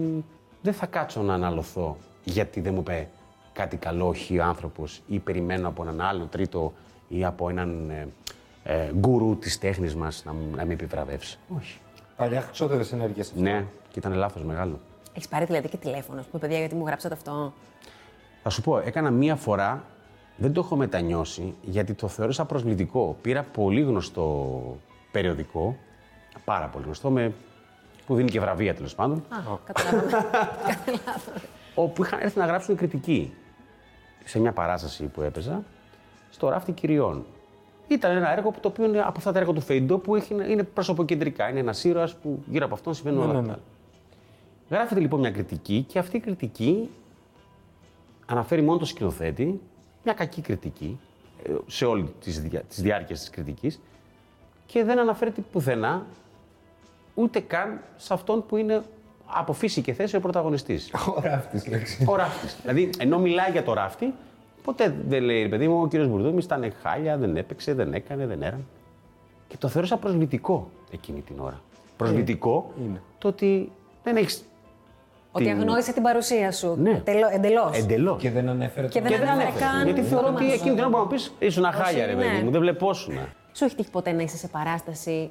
δεν 0.62 0.72
θα 0.72 0.86
κάτσω 0.86 1.22
να 1.22 1.34
αναλωθώ 1.34 1.96
γιατί 2.24 2.60
δεν 2.60 2.74
μου 2.74 2.80
είπε 2.80 3.08
κάτι 3.52 3.76
καλό 3.76 4.08
όχι 4.08 4.38
ο 4.38 4.44
άνθρωπος 4.44 5.00
ή 5.08 5.18
περιμένω 5.18 5.68
από 5.68 5.82
έναν 5.82 6.00
άλλο 6.00 6.24
τρίτο 6.30 6.72
ή 7.08 7.24
από 7.24 7.48
έναν 7.48 7.90
ε, 7.90 8.08
ε, 8.64 8.90
γκουρού 8.94 9.36
της 9.38 9.58
τέχνης 9.58 9.94
μας 9.96 10.22
να, 10.26 10.32
μου- 10.32 10.56
να 10.56 10.64
με 10.64 10.72
επιβραβεύσει. 10.72 11.38
Όχι. 11.58 11.78
Παλιά 12.16 12.40
χρυσότερε 12.40 12.82
ενέργειες. 12.92 13.32
Ναι, 13.36 13.64
και 13.90 13.98
ήταν 13.98 14.12
λάθος 14.14 14.42
μεγάλο. 14.44 14.80
Έχεις 15.14 15.28
πάρει 15.28 15.44
δηλαδή 15.44 15.68
και 15.68 15.76
τηλέφωνο, 15.76 16.20
ας 16.20 16.26
πούμε, 16.26 16.40
παιδιά, 16.40 16.58
γιατί 16.58 16.74
μου 16.74 16.86
γράψατε 16.86 17.14
αυτό; 17.14 17.52
Θα 18.42 18.50
σου 18.50 18.62
πω, 18.62 18.78
έκανα 18.78 19.10
μία 19.10 19.36
φορά, 19.36 19.84
δεν 20.36 20.52
το 20.52 20.60
έχω 20.60 20.76
μετανιώσει, 20.76 21.54
γιατί 21.62 21.94
το 21.94 22.08
θεώρησα 22.08 22.44
προσβλητικό. 22.44 23.16
Πήρα 23.22 23.42
πολύ 23.42 23.80
γνωστό 23.80 24.56
περιοδικό, 25.12 25.76
πάρα 26.44 26.66
πολύ 26.66 26.84
γνωστό, 26.84 27.10
με, 27.10 27.32
που 28.06 28.14
δίνει 28.14 28.30
και 28.30 28.40
βραβεία 28.40 28.74
τέλος 28.74 28.94
πάντων, 28.94 29.24
Α, 29.28 29.56
καταλάβαμε. 29.64 30.10
όπου 31.74 32.04
είχαν 32.04 32.20
έρθει 32.20 32.38
να 32.38 32.46
γράψουν 32.46 32.76
κριτική 32.76 33.34
σε 34.24 34.40
μια 34.40 34.52
παράσταση 34.52 35.04
που 35.04 35.22
έπαιζα, 35.22 35.62
στο 36.30 36.48
ράφτη 36.48 36.72
κυριών. 36.72 37.24
Ήταν 37.88 38.16
ένα 38.16 38.32
έργο 38.32 38.50
που 38.50 38.60
το 38.60 38.68
οποίο 38.68 38.84
είναι 38.84 39.00
από 39.00 39.14
αυτά 39.16 39.32
τα 39.32 39.38
έργα 39.38 39.52
του 39.52 39.60
Φεϊντό 39.60 39.98
που 39.98 40.16
έχει, 40.16 40.34
είναι 40.48 40.62
προσωποκεντρικά. 40.62 41.48
Είναι 41.48 41.60
ένας 41.60 41.84
ήρωας 41.84 42.14
που 42.14 42.42
γύρω 42.46 42.64
από 42.64 42.74
αυτόν 42.74 42.94
συμβαίνουν 42.94 43.30
όλα 43.30 43.38
αυτά. 43.38 43.58
Γράφεται 44.72 45.00
λοιπόν 45.00 45.20
μια 45.20 45.30
κριτική 45.30 45.84
και 45.88 45.98
αυτή 45.98 46.16
η 46.16 46.20
κριτική 46.20 46.88
αναφέρει 48.26 48.62
μόνο 48.62 48.78
το 48.78 48.84
σκηνοθέτη, 48.84 49.60
μια 50.04 50.12
κακή 50.12 50.40
κριτική 50.40 50.98
ε, 51.44 51.50
σε 51.66 51.84
όλη 51.84 52.12
τις, 52.20 52.40
δια, 52.40 52.60
τις 52.60 52.82
διάρκειες 52.82 53.18
της 53.18 53.30
κριτικής 53.30 53.80
και 54.66 54.84
δεν 54.84 54.98
αναφέρεται 54.98 55.40
πουθενά 55.52 56.06
ούτε 57.14 57.40
καν 57.40 57.80
σε 57.96 58.14
αυτόν 58.14 58.46
που 58.46 58.56
είναι 58.56 58.82
από 59.26 59.52
φύση 59.52 59.82
και 59.82 59.92
θέση 59.92 60.16
ο 60.16 60.20
πρωταγωνιστής. 60.20 60.90
Ωραία 61.16 61.36
αυτή 61.36 61.70
λέξη. 61.70 62.04
Ο 62.08 62.16
ράφτης. 62.16 62.56
δηλαδή, 62.60 62.90
ενώ 62.98 63.18
μιλάει 63.18 63.50
για 63.50 63.62
το 63.62 63.72
ράφτη, 63.72 64.14
ποτέ 64.62 64.94
δεν 65.08 65.22
λέει, 65.22 65.42
ρε 65.42 65.48
παιδί 65.48 65.68
μου, 65.68 65.80
ο 65.80 65.88
κύριος 65.88 66.08
Μπουρδούμης 66.08 66.44
ήταν 66.44 66.72
χάλια, 66.82 67.16
δεν 67.16 67.36
έπαιξε, 67.36 67.74
δεν 67.74 67.94
έκανε, 67.94 68.26
δεν 68.26 68.42
έραν. 68.42 68.66
Και 69.48 69.56
το 69.56 69.68
θεώρησα 69.68 69.96
προσβλητικό 69.96 70.70
εκείνη 70.90 71.20
την 71.20 71.38
ώρα. 71.38 71.60
Προσβλητικό 71.96 72.72
το 73.18 73.28
ότι 73.28 73.72
δεν 74.02 74.16
έχεις 74.16 74.44
ότι 75.32 75.44
την- 75.44 75.58
αγνόησε 75.58 75.92
την 75.92 76.02
παρουσία 76.02 76.52
σου. 76.52 76.76
Ναι. 76.78 77.00
Τελο, 77.04 77.28
εντελώς. 77.32 77.78
εντελώς. 77.78 78.20
Και 78.22 78.30
δεν 78.30 78.48
ανέφερε 78.48 78.86
Και 78.86 79.00
το 79.00 79.08
δεν 79.08 79.12
Και 79.12 79.18
δεν 79.18 79.28
ανέφερε 79.28 79.48
ανέφερε. 79.50 79.70
καν 79.72 79.84
Γιατί 79.84 80.02
θεωρώ 80.02 80.26
όνομα 80.26 80.38
ότι 80.40 80.48
σου. 80.48 80.54
εκείνη 80.54 80.74
την 80.74 80.84
ώρα 80.84 80.92
που 80.92 80.98
μου 80.98 81.06
πει 81.38 81.46
ήσουν 81.46 81.64
χάλια, 81.64 82.06
ρε 82.06 82.14
ναι. 82.14 82.22
παιδί 82.22 82.42
μου, 82.42 82.50
δεν 82.50 82.60
βλεπόσουν. 82.60 83.14
Σου 83.52 83.64
έχει 83.64 83.74
τύχει 83.74 83.90
ποτέ 83.90 84.12
να 84.12 84.22
είσαι 84.22 84.36
σε 84.36 84.48
παράσταση 84.48 85.30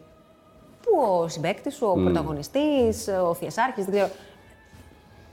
που 0.81 0.89
ο 1.22 1.27
συμπέκτη 1.27 1.72
σου, 1.72 1.88
ο 1.88 1.93
Mm. 2.00 2.03
πρωταγωνιστής, 2.03 3.08
ο 3.29 3.34
θειασάρχης, 3.34 3.86
δεν 3.86 3.93
ξέρω, 3.93 4.10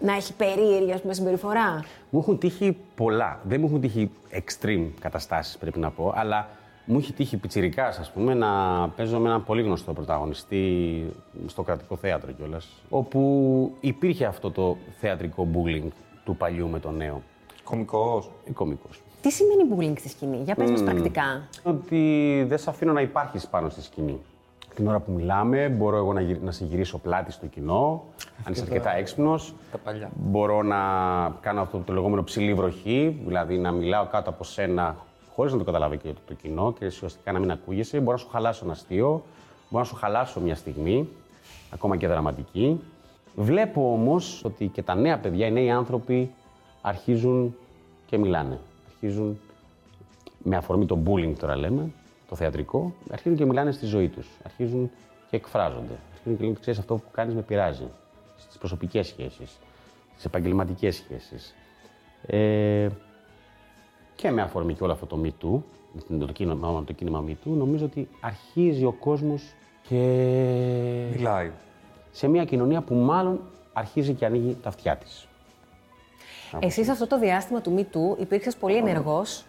να 0.01 0.13
έχει 0.15 0.33
περίεργη 0.33 0.93
ας 0.93 1.01
πούμε, 1.01 1.15
συμπεριφορά; 1.15 1.85
Μου 2.11 2.19
έχουν 2.21 2.39
τύχει 2.39 2.77
πολλά. 2.95 3.41
Δεν 3.43 3.61
μου 3.61 3.67
έχουν 3.67 3.81
τύχει 3.81 4.11
extreme 4.33 4.87
καταστάσεις, 5.01 5.57
πρέπει 5.59 5.79
να 5.79 5.91
πω, 5.91 6.13
αλλά 6.17 6.49
μου 6.89 6.99
έχει 6.99 7.13
τύχει 7.13 7.37
πιτσιρικάς, 7.37 7.99
ας 7.99 8.11
πούμε, 8.11 8.35
να 8.35 8.49
παίζω 8.89 9.19
με 9.19 9.29
έναν 9.29 9.45
πολύ 9.45 9.63
γνωστό 9.63 9.93
πρωταγωνιστή 9.93 11.07
στο 11.47 11.63
κρατικό 11.63 11.97
θέατρο 11.97 12.33
κιόλας. 12.33 12.69
Όπου 12.89 13.73
υπήρχε 13.81 14.25
αυτό 14.25 14.51
το 14.51 14.77
θεατρικό 15.01 15.49
bullying 15.55 15.89
του 16.25 16.37
παλιού 16.37 16.69
με 16.69 16.79
το 16.81 16.91
νέο. 16.91 17.23
Κομικό. 17.65 18.25
Κομικός. 18.53 19.03
Τι 19.21 19.31
σημαίνει 19.31 19.63
bullying 19.77 19.99
στη 19.99 20.09
σκηνή, 20.09 20.37
για 20.45 20.55
πες 20.55 20.71
μας 20.71 20.83
πρακτικά. 20.83 21.49
Ότι 21.63 22.45
δεν 22.49 22.59
σε 22.59 22.71
αφήνω 22.71 22.93
να 22.93 23.01
υπάρχεις 23.01 23.47
πάνω 23.47 23.69
στη 23.69 23.83
σκηνή. 23.83 24.19
την 24.75 24.89
ώρα 24.89 24.99
που 25.01 25.13
μιλάμε, 25.13 25.69
μπορώ 25.69 25.97
εγώ 25.97 26.13
να, 26.13 26.21
γυρι- 26.21 26.43
να 26.43 26.51
σε 26.51 26.65
γυρίσω 26.65 26.99
πλάτη 26.99 27.33
στο 27.33 27.47
κοινό, 27.47 28.05
αν 28.47 28.53
είσαι 28.53 28.63
αρκετά 28.63 28.97
έξυπνος. 28.97 29.55
Τα 29.73 29.79
παλιά. 29.79 30.11
Μπορώ 30.17 30.63
να 30.63 30.77
κάνω 31.41 31.61
αυτό 31.61 31.79
το 31.79 31.93
λεγόμενο 31.93 32.25
ψηλή 32.25 32.55
βροχή, 32.55 33.21
δηλαδή 33.27 33.59
να 33.59 33.73
μιλάω 33.73 34.07
κάτω 34.07 34.31
από 34.31 34.45
σένα 34.45 34.97
χωρίς 35.39 35.53
να 35.53 35.59
το 35.59 35.65
καταλάβει 35.65 35.97
και 35.97 36.09
το, 36.09 36.21
το 36.27 36.35
κοινό 36.35 36.73
και 36.79 36.87
ουσιαστικά 36.87 37.33
να 37.33 37.39
μην 37.39 37.51
ακούγεσαι. 37.51 37.99
Μπορώ 38.01 38.13
να 38.13 38.17
σου 38.17 38.29
χαλάσω 38.29 38.65
ένα 38.65 38.73
αστείο, 38.73 39.23
μπορώ 39.69 39.83
να 39.83 39.85
σου 39.85 39.95
χαλάσω 39.95 40.41
μια 40.41 40.55
στιγμή, 40.55 41.09
ακόμα 41.71 41.97
και 41.97 42.07
δραματική. 42.07 42.81
Βλέπω 43.35 43.93
όμως 43.93 44.45
ότι 44.45 44.67
και 44.67 44.83
τα 44.83 44.95
νέα 44.95 45.19
παιδιά, 45.19 45.47
οι 45.47 45.51
νέοι 45.51 45.71
άνθρωποι 45.71 46.31
αρχίζουν 46.81 47.57
και 48.07 48.19
μιλάνε. 48.19 48.59
Αρχίζουν 48.87 49.39
με 50.43 50.57
αφορμή 50.57 50.87
το 50.87 50.99
bullying 51.07 51.35
τώρα 51.39 51.57
λέμε, 51.57 51.91
το 52.29 52.37
θεατρικό, 52.37 52.95
αρχίζουν 53.11 53.39
και 53.39 53.45
μιλάνε 53.45 53.73
στη 53.73 53.87
ζωή 53.87 54.09
τους. 54.09 54.29
Αρχίζουν 54.45 54.91
και 55.31 55.37
εκφράζονται. 55.37 55.99
Αρχίζουν 56.13 56.39
και 56.39 56.45
λένε, 56.45 56.57
ξέρεις, 56.61 56.79
αυτό 56.79 56.95
που 56.95 57.11
κάνεις 57.13 57.35
με 57.35 57.43
πειράζει. 57.43 57.89
Στις 58.37 58.59
προσωπικές 58.59 59.07
σχέσεις, 59.07 59.59
στις 60.13 60.25
επαγγελματικές 60.25 60.95
σχέσεις. 60.95 61.55
Ε, 62.27 62.89
και 64.21 64.31
με 64.31 64.43
αφορμή 64.43 64.75
και 64.75 64.83
όλο 64.83 64.93
αυτό 64.93 65.07
το 65.07 65.21
Me 65.23 65.27
Too, 65.27 65.61
το, 66.19 66.27
το, 66.27 66.33
κίνημα, 66.33 66.85
το 66.85 66.93
κίνημα 66.93 67.25
Me 67.27 67.31
Too, 67.31 67.57
νομίζω 67.57 67.85
ότι 67.85 68.09
αρχίζει 68.21 68.85
ο 68.85 68.93
κόσμος 68.93 69.43
και 69.83 69.97
Μιλάει. 71.17 71.51
σε 72.11 72.29
μια 72.29 72.45
κοινωνία 72.45 72.81
που 72.81 72.95
μάλλον 72.95 73.41
αρχίζει 73.73 74.13
και 74.13 74.25
ανοίγει 74.27 74.57
τα 74.63 74.69
αυτιά 74.69 74.97
της. 74.97 75.29
Εσύ 76.59 76.85
σε 76.85 76.91
αυτό 76.91 77.07
το 77.07 77.19
διάστημα 77.19 77.61
του 77.61 77.75
MeToo 77.77 78.21
υπήρξες 78.21 78.57
πολύ 78.57 78.77
ενεργός. 78.77 79.45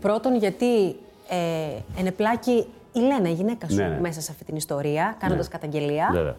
Πρώτον 0.00 0.36
γιατί 0.36 0.86
ε, 1.28 1.78
ενεπλάκη 1.98 2.66
η 2.92 3.00
Λένα, 3.00 3.28
η 3.28 3.32
γυναίκα 3.32 3.68
σου, 3.68 3.76
Ναι, 3.76 3.88
ναι. 3.88 4.00
μέσα 4.00 4.20
σε 4.20 4.30
αυτή 4.32 4.44
την 4.44 4.56
ιστορία, 4.56 5.16
κάνοντας 5.18 5.48
καταγγελία. 5.48 6.08
Βέβαια. 6.12 6.36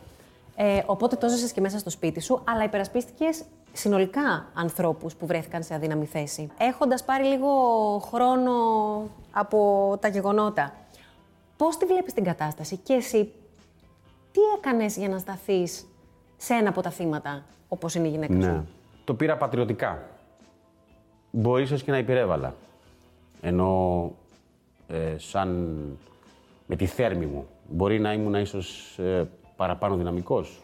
Ε, 0.56 0.84
οπότε 0.86 1.16
το 1.16 1.30
ζούσες 1.30 1.52
και 1.52 1.62
μέσα 1.62 1.80
στο 1.80 1.90
σπίτι 1.90 2.22
σου, 2.22 2.42
αλλά 2.44 2.64
υπερασπίστηκες 2.64 3.44
συνολικά 3.76 4.48
ανθρώπους 4.54 5.16
που 5.16 5.26
βρέθηκαν 5.26 5.64
σε 5.64 5.74
αδύναμη 5.74 6.06
θέση. 6.06 6.50
Έχοντας 6.58 7.04
πάρει 7.04 7.24
λίγο 7.26 7.50
χρόνο 8.00 8.52
από 9.32 9.98
τα 10.02 10.08
γεγονότα, 10.08 10.74
πώς 11.58 11.78
τη 11.78 11.86
βλέπεις 11.86 12.14
την 12.14 12.24
κατάσταση 12.24 12.78
και 12.78 12.94
εσύ 12.94 13.32
τι 14.32 14.40
έκανες 14.58 14.98
για 14.98 15.10
να 15.10 15.18
σταθείς 15.18 15.86
σε 16.38 16.54
ένα 16.54 16.70
από 16.70 16.82
τα 16.82 16.90
θύματα, 16.90 17.44
όπως 17.68 17.96
είναι 17.96 18.08
η 18.08 18.12
γυναίκα 18.12 18.34
Ναι. 18.34 18.44
σου; 18.46 18.68
Το 19.04 19.14
πήρα 19.14 19.38
πατριωτικά. 19.38 20.04
Μπορεί 21.32 21.64
ίσως 21.64 21.84
και 21.84 21.92
να 21.92 21.98
υπηρέβαλα. 21.98 22.56
Ενώ 23.42 24.12
ε, 24.88 25.18
σαν 25.18 25.78
με 26.66 26.76
τη 26.76 26.86
θέρμη 26.86 27.26
μου 27.26 27.48
μπορεί 27.70 28.00
να 28.00 28.14
ήμουν 28.14 28.34
ίσως 28.36 29.00
ε, 29.00 29.28
παραπάνω 29.56 29.96
δυναμικός. 29.96 30.62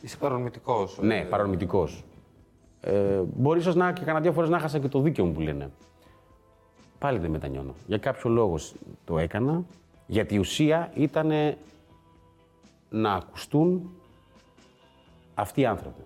Είσαι 0.00 0.16
παρορμητικό. 0.16 0.88
Ναι, 1.00 1.24
παρορμητικός. 1.24 2.04
Ε, 2.86 3.22
μπορείς 3.36 3.62
ίσως 3.62 3.74
να 3.74 3.92
και 3.92 4.00
κανένα 4.00 4.20
δύο 4.20 4.32
φορές 4.32 4.50
να 4.50 4.58
χάσα 4.58 4.78
και 4.78 4.88
το 4.88 5.00
δίκαιο 5.00 5.24
μου 5.24 5.32
που 5.32 5.40
λένε. 5.40 5.70
Πάλι 6.98 7.18
δεν 7.18 7.30
μετανιώνω. 7.30 7.74
Για 7.86 7.98
κάποιο 7.98 8.30
λόγο 8.30 8.58
το 9.04 9.18
έκανα. 9.18 9.64
Γιατί 10.06 10.34
η 10.34 10.38
ουσία 10.38 10.90
ήταν 10.94 11.32
να 12.90 13.12
ακουστούν 13.12 13.90
αυτοί 15.34 15.60
οι 15.60 15.66
άνθρωποι. 15.66 16.02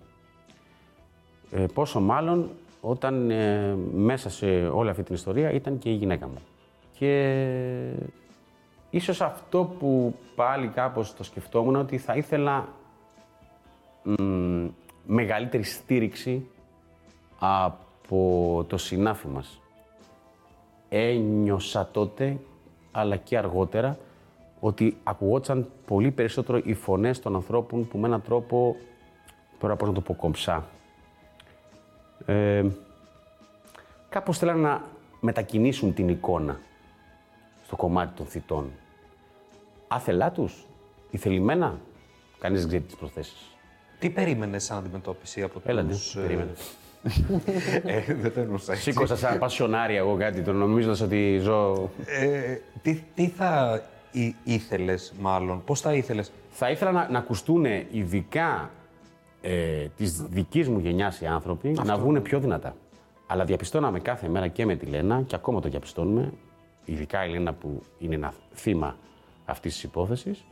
Ε, 1.51 1.65
πόσο 1.73 1.99
μάλλον 1.99 2.49
όταν 2.81 3.29
ε, 3.29 3.75
μέσα 3.93 4.29
σε 4.29 4.67
όλη 4.67 4.89
αυτή 4.89 5.03
την 5.03 5.15
ιστορία 5.15 5.51
ήταν 5.51 5.77
και 5.77 5.89
η 5.89 5.93
γυναίκα 5.93 6.27
μου. 6.27 6.37
Και 6.97 7.93
ίσως 8.89 9.21
αυτό 9.21 9.75
που 9.79 10.15
πάλι 10.35 10.67
κάπως 10.67 11.15
το 11.15 11.23
σκεφτόμουν 11.23 11.75
ότι 11.75 11.97
θα 11.97 12.15
ήθελα 12.15 12.67
μ, 14.03 14.67
μεγαλύτερη 15.05 15.63
στήριξη 15.63 16.47
από 17.43 18.65
το 18.67 18.77
συνάφι 18.77 19.27
μας. 19.27 19.61
Ένιωσα 20.89 21.89
τότε, 21.91 22.39
αλλά 22.91 23.15
και 23.15 23.37
αργότερα, 23.37 23.97
ότι 24.59 24.97
ακουγόταν 25.03 25.69
πολύ 25.85 26.11
περισσότερο 26.11 26.61
οι 26.63 26.73
φωνές 26.73 27.19
των 27.19 27.35
ανθρώπων 27.35 27.87
που 27.87 27.97
με 27.97 28.07
έναν 28.07 28.21
τρόπο, 28.21 28.75
τώρα 29.59 29.75
πώς 29.75 29.87
να 29.87 29.93
το 29.93 30.01
πω 30.01 30.13
κομψά, 30.13 30.65
ε, 32.25 32.65
κάπως 34.09 34.37
θέλαν 34.37 34.59
να 34.59 34.83
μετακινήσουν 35.19 35.93
την 35.93 36.09
εικόνα 36.09 36.59
στο 37.65 37.75
κομμάτι 37.75 38.17
των 38.17 38.25
θητών. 38.25 38.71
Άθελά 39.87 40.31
τους, 40.31 40.65
ηθελημένα, 41.09 41.79
κανείς 42.39 42.59
δεν 42.59 42.67
ξέρει 42.67 42.83
τις 42.83 42.95
προθέσεις. 42.95 43.55
Τι 43.99 44.09
περίμενες 44.09 44.63
σαν 44.63 44.77
αντιμετώπιση 44.77 45.41
από 45.43 45.61
Έλα, 45.65 45.81
ναι, 45.81 45.91
τους... 45.91 46.15
ε, 46.15 46.21
περίμενε. 46.21 46.51
Ε, 47.83 48.13
δεν 48.13 48.33
το 48.33 48.39
εννοούσα 48.39 48.71
έτσι. 48.71 48.91
Σήκωσα 48.91 49.17
σαν 49.17 49.37
πασιονάρια 49.37 49.97
εγώ 49.97 50.15
κάτι, 50.15 50.41
το 50.41 50.53
νομίζοντας 50.53 51.01
ότι 51.01 51.37
ζω... 51.41 51.89
Ε, 52.05 52.57
τι, 52.81 53.03
τι 53.15 53.27
θα 53.27 53.81
ή, 54.11 54.35
ήθελες 54.43 55.13
μάλλον, 55.19 55.63
πώς 55.63 55.81
θα 55.81 55.93
ήθελες; 55.93 56.31
Θα 56.49 56.69
ήθελα 56.69 56.91
να, 56.91 57.09
να 57.09 57.17
ακουστούν 57.17 57.65
ειδικά 57.91 58.69
ε, 59.41 59.85
της 59.97 60.21
δικής 60.21 60.67
μου 60.69 60.79
γενιάς 60.79 61.21
οι 61.21 61.25
άνθρωποι 61.25 61.69
να 61.85 61.97
βγουν 61.97 62.21
πιο 62.21 62.39
δυνατά. 62.39 62.75
Αλλά 63.27 63.45
διαπιστώναμε 63.45 63.99
κάθε 63.99 64.27
μέρα 64.27 64.47
και 64.47 64.65
με 64.65 64.75
τη 64.75 64.85
Λένα 64.85 65.21
και 65.21 65.35
ακόμα 65.35 65.61
το 65.61 65.69
διαπιστώνουμε, 65.69 66.33
ειδικά 66.85 67.25
η 67.25 67.29
Λένα 67.29 67.53
που 67.53 67.83
είναι 67.99 68.15
ένα 68.15 68.33
θύμα 68.53 68.95
αυτής 69.45 69.73
της 69.73 69.83
υπόθεσης, 69.83 70.43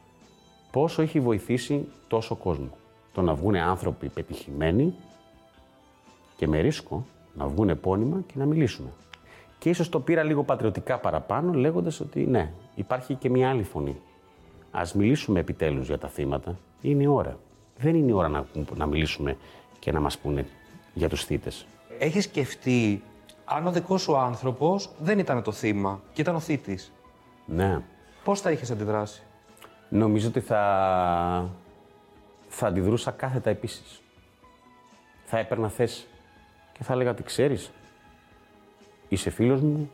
πόσο 0.72 1.02
έχει 1.02 1.20
βοηθήσει 1.20 1.88
τόσο 2.08 2.36
κόσμο. 2.36 2.70
Το 3.14 3.22
να 3.22 3.34
βγουν 3.34 3.56
άνθρωποι 3.56 4.10
πετυχημένοι 4.10 4.94
και 6.40 6.48
με 6.48 6.60
ρίσκο 6.60 7.06
να 7.34 7.48
βγουν 7.48 7.70
επώνυμα 7.70 8.22
και 8.26 8.34
να 8.36 8.46
μιλήσουμε. 8.46 8.90
Και 9.58 9.70
ίσως 9.70 9.90
το 9.90 10.00
πήρα 10.00 10.24
λίγο 10.24 10.44
πατριωτικά 10.44 10.98
παραπάνω, 10.98 11.54
λέγοντας 11.54 12.00
ότι 12.00 12.26
ναι, 12.26 12.52
υπάρχει 12.76 13.14
και 13.14 13.30
μια 13.30 13.50
άλλη 13.50 13.64
φωνή. 13.64 14.02
Ας 14.72 14.94
μιλήσουμε 14.94 15.40
επιτέλους 15.40 15.88
για 15.88 15.98
τα 15.98 16.08
θύματα. 16.08 16.58
Είναι 16.82 17.04
η 17.04 17.06
ώρα. 17.06 17.38
Δεν 17.78 17.96
είναι 17.96 18.12
η 18.12 18.14
ώρα 18.14 18.28
να, 18.28 18.46
να 18.76 18.86
μιλήσουμε 18.86 19.38
και 19.80 19.92
να 19.92 20.00
μας 20.00 20.18
πούνε 20.18 20.46
για 20.94 21.10
τους 21.10 21.24
θύτες. 21.24 21.66
Έχεις 22.00 22.24
σκεφτεί 22.24 23.04
αν 23.46 23.68
ο 23.68 23.72
δικός 23.72 24.02
σου 24.02 24.18
άνθρωπος 24.18 24.90
δεν 25.00 25.20
ήταν 25.20 25.44
το 25.44 25.52
θύμα 25.52 26.02
και 26.14 26.22
ήταν 26.22 26.36
ο 26.36 26.40
θήτης. 26.40 26.92
Ναι. 27.46 27.82
Πώς 28.24 28.42
θα 28.42 28.52
είχες 28.52 28.72
αντιδράσει; 28.72 29.24
Νομίζω 29.90 30.28
ότι 30.28 30.40
θα, 30.40 31.50
θα 32.48 32.68
αντιδρούσα 32.68 33.12
κάθετα 33.12 33.50
επίσης. 33.50 34.02
Θα 35.26 35.38
έπαιρνα 35.38 35.70
θέση 35.70 36.08
και 36.80 36.86
θα 36.86 36.94
έλεγα 36.94 37.14
τι 37.14 37.24
ξέρεις. 37.24 37.72
Είσαι 39.10 39.30
φίλος 39.30 39.62
μου, 39.62 39.90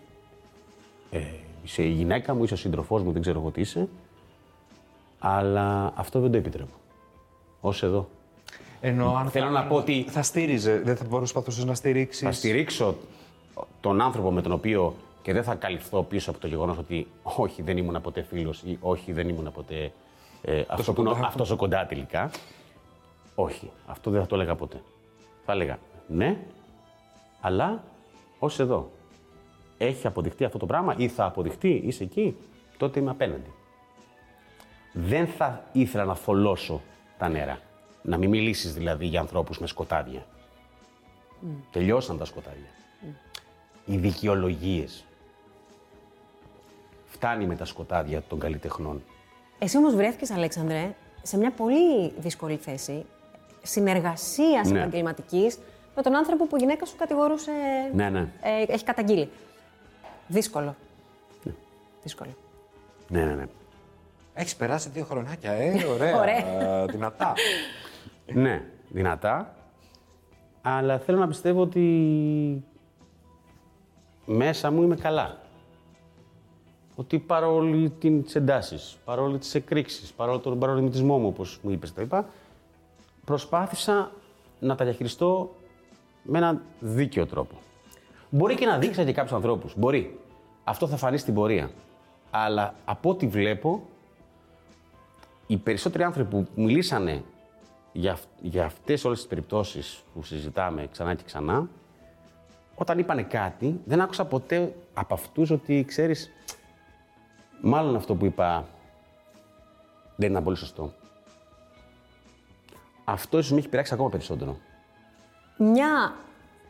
ε, 1.12 1.20
είσαι 1.63 1.84
η 1.84 1.89
γυναίκα 1.89 2.34
μου, 2.34 2.44
είσαι 2.44 2.54
ο 2.54 2.58
σύντροφός 2.58 3.04
μου, 3.04 3.12
δεν 3.12 3.22
ξέρω 3.22 3.39
εγώ 3.39 3.50
τι 3.51 3.62
είσαι. 3.62 3.88
Αλλά 5.20 5.92
αυτό 5.96 6.20
δεν 6.20 6.32
το 6.32 6.38
επιτρέπω. 6.38 6.74
Ως 7.62 7.84
εδώ. 7.84 8.10
Ενώ 8.82 9.15
αν 9.15 9.30
Θέλω 9.30 9.46
θα, 9.46 9.51
να 9.51 9.63
πω 9.65 9.75
ότι- 9.75 10.06
Θα 10.10 10.22
στήριζε, 10.22 10.80
δεν 10.80 10.96
θα 10.96 11.06
προσπαθούσε 11.06 11.65
να 11.65 11.74
στηρίξεις. 11.74 12.24
Θα 12.24 12.32
στηρίξω 12.32 12.96
τον 13.82 14.01
άνθρωπο 14.01 14.32
με 14.32 14.42
τον 14.42 14.51
οποίο 14.51 14.96
και 15.22 15.34
δεν 15.34 15.44
θα 15.44 15.56
καλυφθώ 15.56 16.04
πίσω 16.04 16.30
από 16.30 16.39
το 16.39 16.48
γεγονός 16.48 16.77
ότι 16.77 17.08
όχι, 17.24 17.62
δεν 17.62 17.77
ήμουν 17.77 18.01
ποτέ 18.01 18.22
φίλος 18.22 18.62
ή 18.65 18.77
όχι, 18.82 19.12
δεν 19.12 19.30
ήμουν 19.30 19.51
ποτέ 19.51 19.92
ε, 20.42 20.63
αυτός 20.68 20.96
που 20.96 21.01
είναι 21.01 21.10
κοντά. 21.10 21.27
αυτός 21.27 21.51
ο 21.51 21.56
κοντά 21.56 21.86
τελικά. 21.86 22.32
Όχι, 23.36 23.72
αυτό 23.88 24.12
δεν 24.12 24.22
θα 24.22 24.27
το 24.27 24.36
έλεγα 24.36 24.56
ποτέ. 24.56 24.82
Θα 25.46 25.51
έλεγα 25.54 25.77
ναι, 26.08 26.38
αλλά 27.46 27.84
ως 28.40 28.60
εδώ. 28.60 28.92
Έχει 29.78 30.08
αποδειχτεί 30.08 30.44
αυτό 30.44 30.58
το 30.58 30.66
πράγμα 30.66 30.96
ή 30.98 31.08
θα 31.08 31.25
αποδειχτεί, 31.25 31.82
είσαι 31.86 32.04
εκεί, 32.04 32.38
τότε 32.78 33.00
είμαι 33.00 33.10
απέναντι. 33.10 33.54
Δεν 34.94 35.28
θα 35.28 35.64
ήθελα 35.72 36.06
να 36.06 36.16
θολώσω 36.16 36.82
τα 37.18 37.30
νερά. 37.30 37.60
Να 38.02 38.18
μην 38.18 38.30
μιλήσεις 38.30 38.74
δηλαδή 38.74 39.06
για 39.06 39.20
ανθρώπους 39.20 39.60
με 39.60 39.68
σκοτάδια. 39.68 40.25
Τελειώσαν 41.72 42.18
τα 42.18 42.25
σκοτάδια. 42.25 42.70
Οι 43.86 43.98
δικαιολογίες. 43.98 45.06
Φτάνει 47.06 47.46
με 47.46 47.56
τα 47.56 47.66
σκοτάδια 47.66 48.22
των 48.22 48.40
καλλιτεχνών. 48.40 49.04
Εσύ 49.60 49.78
όμως 49.78 49.96
βρέθηκες, 49.96 50.32
Αλέξανδρε, 50.32 50.96
σε 51.22 51.38
μια 51.38 51.52
πολύ 51.52 52.10
δύσκολη 52.20 52.56
θέση 52.56 53.06
συνεργασίας 53.62 54.70
Ναι. 54.70 54.80
επαγγελματικής 54.80 55.58
με 55.96 56.02
τον 56.02 56.16
άνθρωπο 56.16 56.48
που 56.48 56.56
η 56.56 56.60
γυναίκα 56.60 56.86
σου 56.86 56.96
κατηγορούσε. 56.98 57.52
Ναι, 57.94 58.10
ναι. 58.10 58.20
ε, 58.42 58.74
έχει 58.74 58.84
καταγγείλει. 58.84 59.30
Δύσκολο. 60.28 60.75
Δύσκολο. 62.04 62.30
Ναι, 63.08 63.24
ναι, 63.24 63.34
ναι. 63.34 63.46
Έχεις 64.34 64.56
περάσει 64.56 64.90
δύο 64.90 65.04
χρονάκια, 65.06 65.52
ε, 65.52 65.84
ωραία, 65.94 66.20
Ωραία. 66.20 66.86
δυνατά. 66.86 67.34
ναι, 68.34 68.64
δυνατά. 68.90 69.56
Αλλά 70.62 71.00
θέλω 71.00 71.18
να 71.18 71.28
πιστεύω 71.28 71.62
ότι 71.62 72.64
μέσα 74.25 74.72
μου 74.72 74.82
είμαι 74.84 74.96
καλά. 74.96 75.38
ότι 76.96 77.20
παρόλο 77.20 77.90
τις 77.90 78.36
εντάσεις, 78.36 78.98
παρόλο 79.06 79.38
τις 79.38 79.56
εκρήξεις, 79.56 80.12
παρόλο 80.12 80.40
τον 80.40 80.60
παρορμητισμό 80.60 81.18
μου, 81.18 81.28
όπως 81.28 81.60
μου 81.62 81.70
είπες, 81.72 81.94
τα 81.94 82.02
είπα, 82.02 82.25
προσπάθησα 83.25 84.12
να 84.60 84.75
τα 84.75 84.84
διαχειριστώ 84.86 85.56
με 86.25 86.38
έναν 86.38 86.62
δίκαιο 86.79 87.25
τρόπο. 87.25 87.55
Μπορεί 88.29 88.55
και 88.55 88.65
να 88.65 88.77
δείξα 88.77 89.03
και 89.03 89.13
κάποιους 89.13 89.34
ανθρώπους. 89.34 89.74
Μπορεί. 89.77 90.20
Αυτό 90.63 90.88
θα 90.88 90.98
φανεί 90.98 91.17
στην 91.17 91.34
πορεία. 91.34 91.70
Αλλά 92.32 92.74
από 92.86 93.10
ό,τι 93.10 93.27
βλέπω, 93.27 93.88
οι 95.48 95.58
περισσότεροι 95.58 96.03
άνθρωποι 96.03 96.29
που 96.29 96.48
μιλήσανε 96.62 97.24
για, 97.91 98.12
αυ- 98.12 98.27
για 98.41 98.65
αυτές 98.65 99.05
όλες 99.05 99.17
τις 99.17 99.27
περιπτώσεις 99.27 100.03
που 100.13 100.24
συζητάμε 100.24 100.88
ξανά 100.91 101.15
και 101.15 101.24
ξανά, 101.25 101.67
όταν 102.75 103.00
είπανε 103.00 103.24
κάτι, 103.24 103.79
δεν 103.86 104.01
άκουσα 104.01 104.25
ποτέ 104.25 104.75
από 104.94 105.13
αυτούς 105.13 105.50
ότι, 105.50 105.84
ξέρεις, 105.88 106.32
μάλλον 107.62 107.96
αυτό 107.96 108.15
που 108.15 108.25
είπα 108.25 108.65
δεν 110.15 110.32
ήταν 110.32 110.44
πολύ 110.44 110.58
σωστό. 110.58 110.94
Αυτό 113.03 113.38
ίσως 113.38 113.51
με 113.51 113.58
έχει 113.58 113.70
πειράξει 113.70 113.94
ακόμα 113.94 114.10
περισσότερο. 114.10 114.58
Μια 115.58 116.16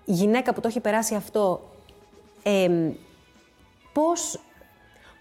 γυναίκα 0.05 0.53
που 0.53 0.61
το 0.61 0.67
έχει 0.67 0.79
περάσει 0.79 1.15
αυτό, 1.15 1.69
εμ, 2.43 2.91
πώς, 3.93 4.39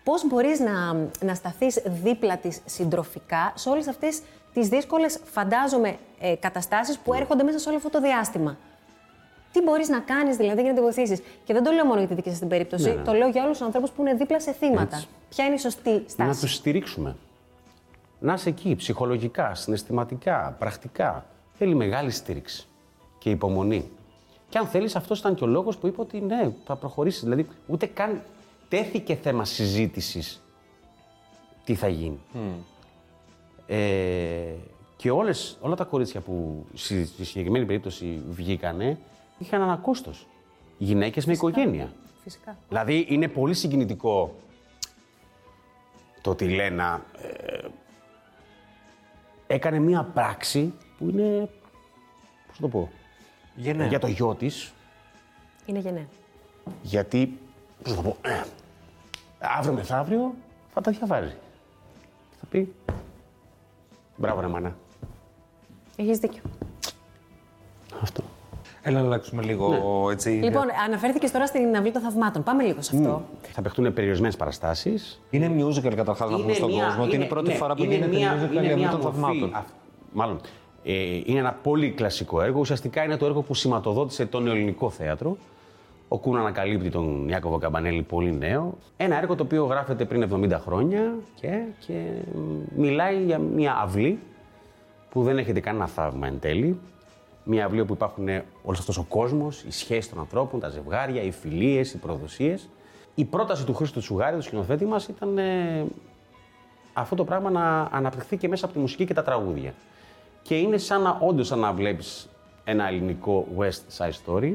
πώς 0.04 0.26
μπορείς 0.26 0.60
να, 0.60 0.92
να 1.20 1.34
σταθείς 1.34 1.82
δίπλα 1.86 2.36
της 2.36 2.60
συντροφικά 2.64 3.52
σε 3.54 3.68
όλες 3.68 3.88
αυτές 3.88 4.20
τις 4.52 4.68
δύσκολες, 4.68 5.18
φαντάζομαι, 5.24 5.96
ε, 6.20 6.34
καταστάσεις 6.34 6.98
που 6.98 7.14
έρχονται 7.14 7.42
μέσα 7.42 7.58
σε 7.58 7.68
όλο 7.68 7.76
αυτό 7.76 7.90
το 7.90 8.00
διάστημα; 8.00 8.56
Τι 9.52 9.62
μπορείς 9.62 9.88
να 9.88 10.00
κάνεις 10.00 10.36
δηλαδή 10.36 10.60
για 10.60 10.70
να 10.70 10.76
τη 10.76 10.82
βοηθήσεις; 10.82 11.20
Και 11.44 11.52
δεν 11.52 11.62
το 11.62 11.70
λέω 11.70 11.84
μόνο 11.84 11.98
για 11.98 12.08
τη 12.08 12.14
δική 12.14 12.28
σας 12.28 12.38
την 12.38 12.48
περίπτωση, 12.48 12.88
Ναι, 12.88 12.94
ναι. 12.94 13.02
το 13.02 13.12
λέω 13.12 13.28
για 13.28 13.42
όλους 13.44 13.56
τους 13.56 13.66
ανθρώπους 13.66 13.90
που 13.90 14.00
είναι 14.02 14.14
δίπλα 14.14 14.40
σε 14.40 14.52
θύματα. 14.52 14.96
Έτσι. 14.96 15.08
Ποια 15.28 15.44
είναι 15.44 15.54
η 15.54 15.58
σωστή 15.58 16.04
στάση; 16.06 16.28
Να 16.28 16.36
τους 16.36 16.54
στηρίξουμε. 16.54 17.16
Να 18.20 18.32
είσαι 18.32 18.48
εκεί, 18.48 18.74
ψυχολογικά, 18.76 19.54
συναισθηματικά, 19.54 20.56
πρακτικά. 20.58 21.26
Θέλει 21.52 21.74
μεγάλη 21.74 22.10
στήριξη 22.10 22.68
και 23.24 23.30
υπομονή. 23.30 23.90
Και 24.48 24.58
αν 24.58 24.66
θέλεις, 24.66 24.96
αυτός 24.96 25.18
ήταν 25.18 25.34
και 25.34 25.44
ο 25.44 25.46
λόγος 25.46 25.76
που 25.76 25.86
είπα 25.86 26.02
ότι 26.02 26.20
ναι, 26.20 26.52
θα 26.64 26.76
προχωρήσεις. 26.76 27.22
Δηλαδή, 27.22 27.46
ούτε 27.66 27.86
καν 27.86 28.22
τέθηκε 28.68 29.14
θέμα 29.14 29.44
συζήτησης 29.44 30.42
τι 31.64 31.74
θα 31.74 31.88
γίνει. 31.88 32.18
Ε, 33.66 34.54
και 34.96 35.10
όλες, 35.10 35.58
όλα 35.60 35.74
τα 35.74 35.84
κορίτσια 35.84 36.20
που 36.20 36.66
στη 36.74 37.06
στη 37.06 37.24
συγκεκριμένη 37.24 37.64
περίπτωση 37.64 38.22
βγήκανε, 38.28 38.98
είχαν 39.38 39.62
ένα 39.62 39.76
κόστος. 39.76 40.26
Γυναίκες 40.78 41.26
με 41.26 41.32
οικογένεια. 41.32 41.92
Φυσικά. 42.22 42.58
Δηλαδή 42.68 43.06
είναι 43.08 43.28
πολύ 43.28 43.54
συγκινητικό 43.54 44.34
το 46.20 46.30
ότι 46.30 46.44
η 46.44 46.48
Λένα 46.48 47.04
ε, 47.22 47.68
έκανε 49.46 49.78
μία 49.78 50.02
πράξη 50.14 50.74
που 50.98 51.08
είναι, 51.08 51.48
πώς 52.46 52.60
να 52.60 52.68
το 52.68 52.68
πω, 52.68 52.90
Γενναία. 53.54 53.86
για 53.86 53.98
το 53.98 54.06
γιο 54.06 54.34
της, 54.34 54.72
Είναι 55.66 55.78
γενναία. 55.78 56.06
γιατί, 56.82 57.38
πώς 57.82 57.96
να 57.96 58.02
το 58.02 58.08
πω, 58.08 58.16
ε, 58.28 58.40
αύριο 59.58 59.72
μεθαύριο 59.72 60.34
θα 60.74 60.80
τα 60.80 60.90
διαβάζει. 60.90 61.34
Θα 62.40 62.46
πει, 62.50 62.72
μπράβο 64.16 64.40
ρε 64.40 64.46
μάνα. 64.46 64.76
Έχεις 65.96 66.18
δίκιο. 66.18 66.42
Αυτό. 68.02 68.22
Έλα 68.82 69.00
να 69.00 69.06
αλλάξουμε 69.06 69.42
λίγο 69.42 69.68
Ναι. 70.06 70.12
έτσι. 70.12 70.28
Λοιπόν, 70.30 70.64
αναφέρθηκες 70.86 71.30
τώρα 71.30 71.46
στην 71.46 71.76
αυλή 71.76 71.92
των 71.92 72.02
θαυμάτων. 72.02 72.42
Πάμε 72.42 72.62
λίγο 72.62 72.82
σε 72.82 72.96
αυτό. 72.96 73.24
Θα 73.52 73.62
παιχτούν 73.62 73.92
περιορισμένες 73.92 74.36
παραστάσεις. 74.36 75.20
Είναι 75.30 75.50
musical 75.64 75.94
καταρχάς 75.94 76.30
να 76.30 76.36
πούμε 76.36 76.52
στον 76.52 76.70
κόσμο 76.70 77.02
ότι 77.04 77.14
είναι 77.14 77.24
η 77.24 77.28
πρώτη 77.28 77.48
ναι, 77.48 77.54
φορά 77.54 77.74
που 77.74 77.82
είναι 77.84 77.94
γίνεται 77.94 78.16
μια- 78.16 78.32
musical 78.34 78.50
είναι 78.52 78.54
η 78.62 78.68
Αυλή 78.68 78.76
μια 78.76 78.90
των 78.90 79.00
μορφή 79.00 79.20
Θαυμάτων. 79.20 79.54
αυ- 79.54 79.68
Μάλλον, 80.12 80.36
ε, 80.36 80.48
είναι 80.84 81.38
ένα 81.38 81.58
πολύ 81.62 81.90
κλασικό 81.90 82.42
έργο. 82.42 82.60
Ουσιαστικά 82.60 83.04
είναι 83.04 83.16
το 83.16 83.26
έργο 83.26 83.42
που 83.42 83.54
σηματοδότησε 83.54 84.26
το 84.26 84.40
νεοελληνικό 84.40 84.90
θέατρο. 84.90 85.36
Ο 86.08 86.18
Κούν 86.18 86.36
ανακαλύπτει 86.36 86.90
τον 86.90 87.28
Ιάκωβο 87.28 87.58
Καμπανέλη 87.58 88.02
πολύ 88.02 88.32
νέο. 88.32 88.78
Ένα 88.96 89.18
έργο 89.18 89.34
το 89.34 89.42
οποίο 89.42 89.64
γράφεται 89.64 90.04
πριν 90.04 90.44
70 90.44 90.58
χρόνια 90.60 91.14
και, 91.40 91.62
και 91.86 91.92
μ, 92.34 92.80
μιλάει 92.80 93.22
για 93.22 93.38
μια 93.38 93.76
αυλή 93.82 94.18
που 95.10 95.22
δεν 95.22 95.38
έχετε 95.38 95.60
κανένα 95.60 95.86
θαύμα 95.86 96.26
εν 96.26 96.40
τέλει. 96.40 96.78
Μια 97.44 97.64
αυλή 97.64 97.80
όπου 97.80 97.92
υπάρχουν 97.92 98.28
όλος 98.62 98.78
αυτός 98.78 98.98
ο 98.98 99.04
κόσμος, 99.08 99.62
οι 99.62 99.70
σχέσεις 99.70 100.08
των 100.08 100.18
ανθρώπων, 100.18 100.60
τα 100.60 100.68
ζευγάρια, 100.68 101.22
οι 101.22 101.30
φιλίες, 101.30 101.92
οι 101.92 101.98
προδοσίες. 101.98 102.68
Η 103.14 103.24
πρόταση 103.24 103.64
του 103.64 103.74
Χρήστου 103.74 104.00
Τσουγάρη, 104.00 104.36
του 104.36 104.42
σκηνοθέτη 104.42 104.84
μας, 104.84 105.08
ήταν 105.08 105.38
ε, 105.38 105.84
αυτό 106.92 107.14
το 107.14 107.24
πράγμα 107.24 107.50
να 107.50 107.88
αναπτυχθεί 107.92 108.36
και 108.36 108.48
μέσα 108.48 108.64
από 108.64 108.74
τη 108.74 108.80
μουσική 108.80 109.04
και 109.04 109.14
τα 109.14 109.22
τραγούδια. 109.22 109.74
Και 110.44 110.58
είναι 110.58 110.78
σαν 110.78 111.02
να, 111.02 111.18
όντως 111.20 111.46
σαν 111.46 111.58
να 111.58 111.72
βλέπεις 111.72 112.28
ένα 112.64 112.86
ελληνικό 112.86 113.46
West 113.58 113.98
Side 113.98 114.12
Story 114.26 114.54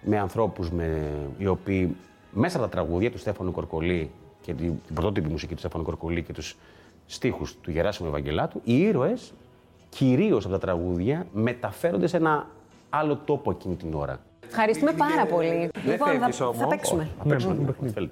με 0.00 0.18
ανθρώπους 0.18 0.70
με, 0.70 1.10
οι 1.38 1.46
οποίοι 1.46 1.96
μέσα 2.32 2.56
από 2.56 2.66
τα 2.66 2.72
τραγούδια 2.72 3.10
του 3.10 3.18
Στέφανου 3.18 3.52
Κορκολί 3.52 4.10
και 4.40 4.54
την, 4.54 4.72
την 4.86 4.94
πρωτότυπη 4.94 5.28
μουσική 5.28 5.52
του 5.52 5.58
Στέφανου 5.58 5.84
Κορκολί 5.84 6.22
και 6.22 6.32
τους 6.32 6.56
στίχους 7.06 7.56
του 7.60 7.70
Γεράσιμου 7.70 8.08
Ευαγγελάτου, 8.08 8.60
οι 8.64 8.78
ήρωες 8.78 9.32
κυρίως 9.88 10.44
από 10.44 10.52
τα 10.52 10.60
τραγούδια 10.60 11.26
μεταφέρονται 11.32 12.06
σε 12.06 12.16
ένα 12.16 12.46
άλλο 12.90 13.16
τόπο 13.16 13.50
εκείνη 13.50 13.74
την 13.74 13.94
ώρα. 13.94 14.20
Ευχαριστούμε 14.48 14.92
πάρα 14.92 15.26
πολύ. 15.26 15.70
Λοιπόν, 15.84 16.08
θα, 16.08 16.12
φεύγεις 16.12 16.36
θα 16.36 16.46
όμως. 16.46 16.66
παίξουμε. 16.68 17.08
Θα 17.18 17.24
παίξουμε 17.24 17.54
ένα 17.54 17.64
παιχνίδι. 17.64 17.92
Θέλετε. 17.92 18.00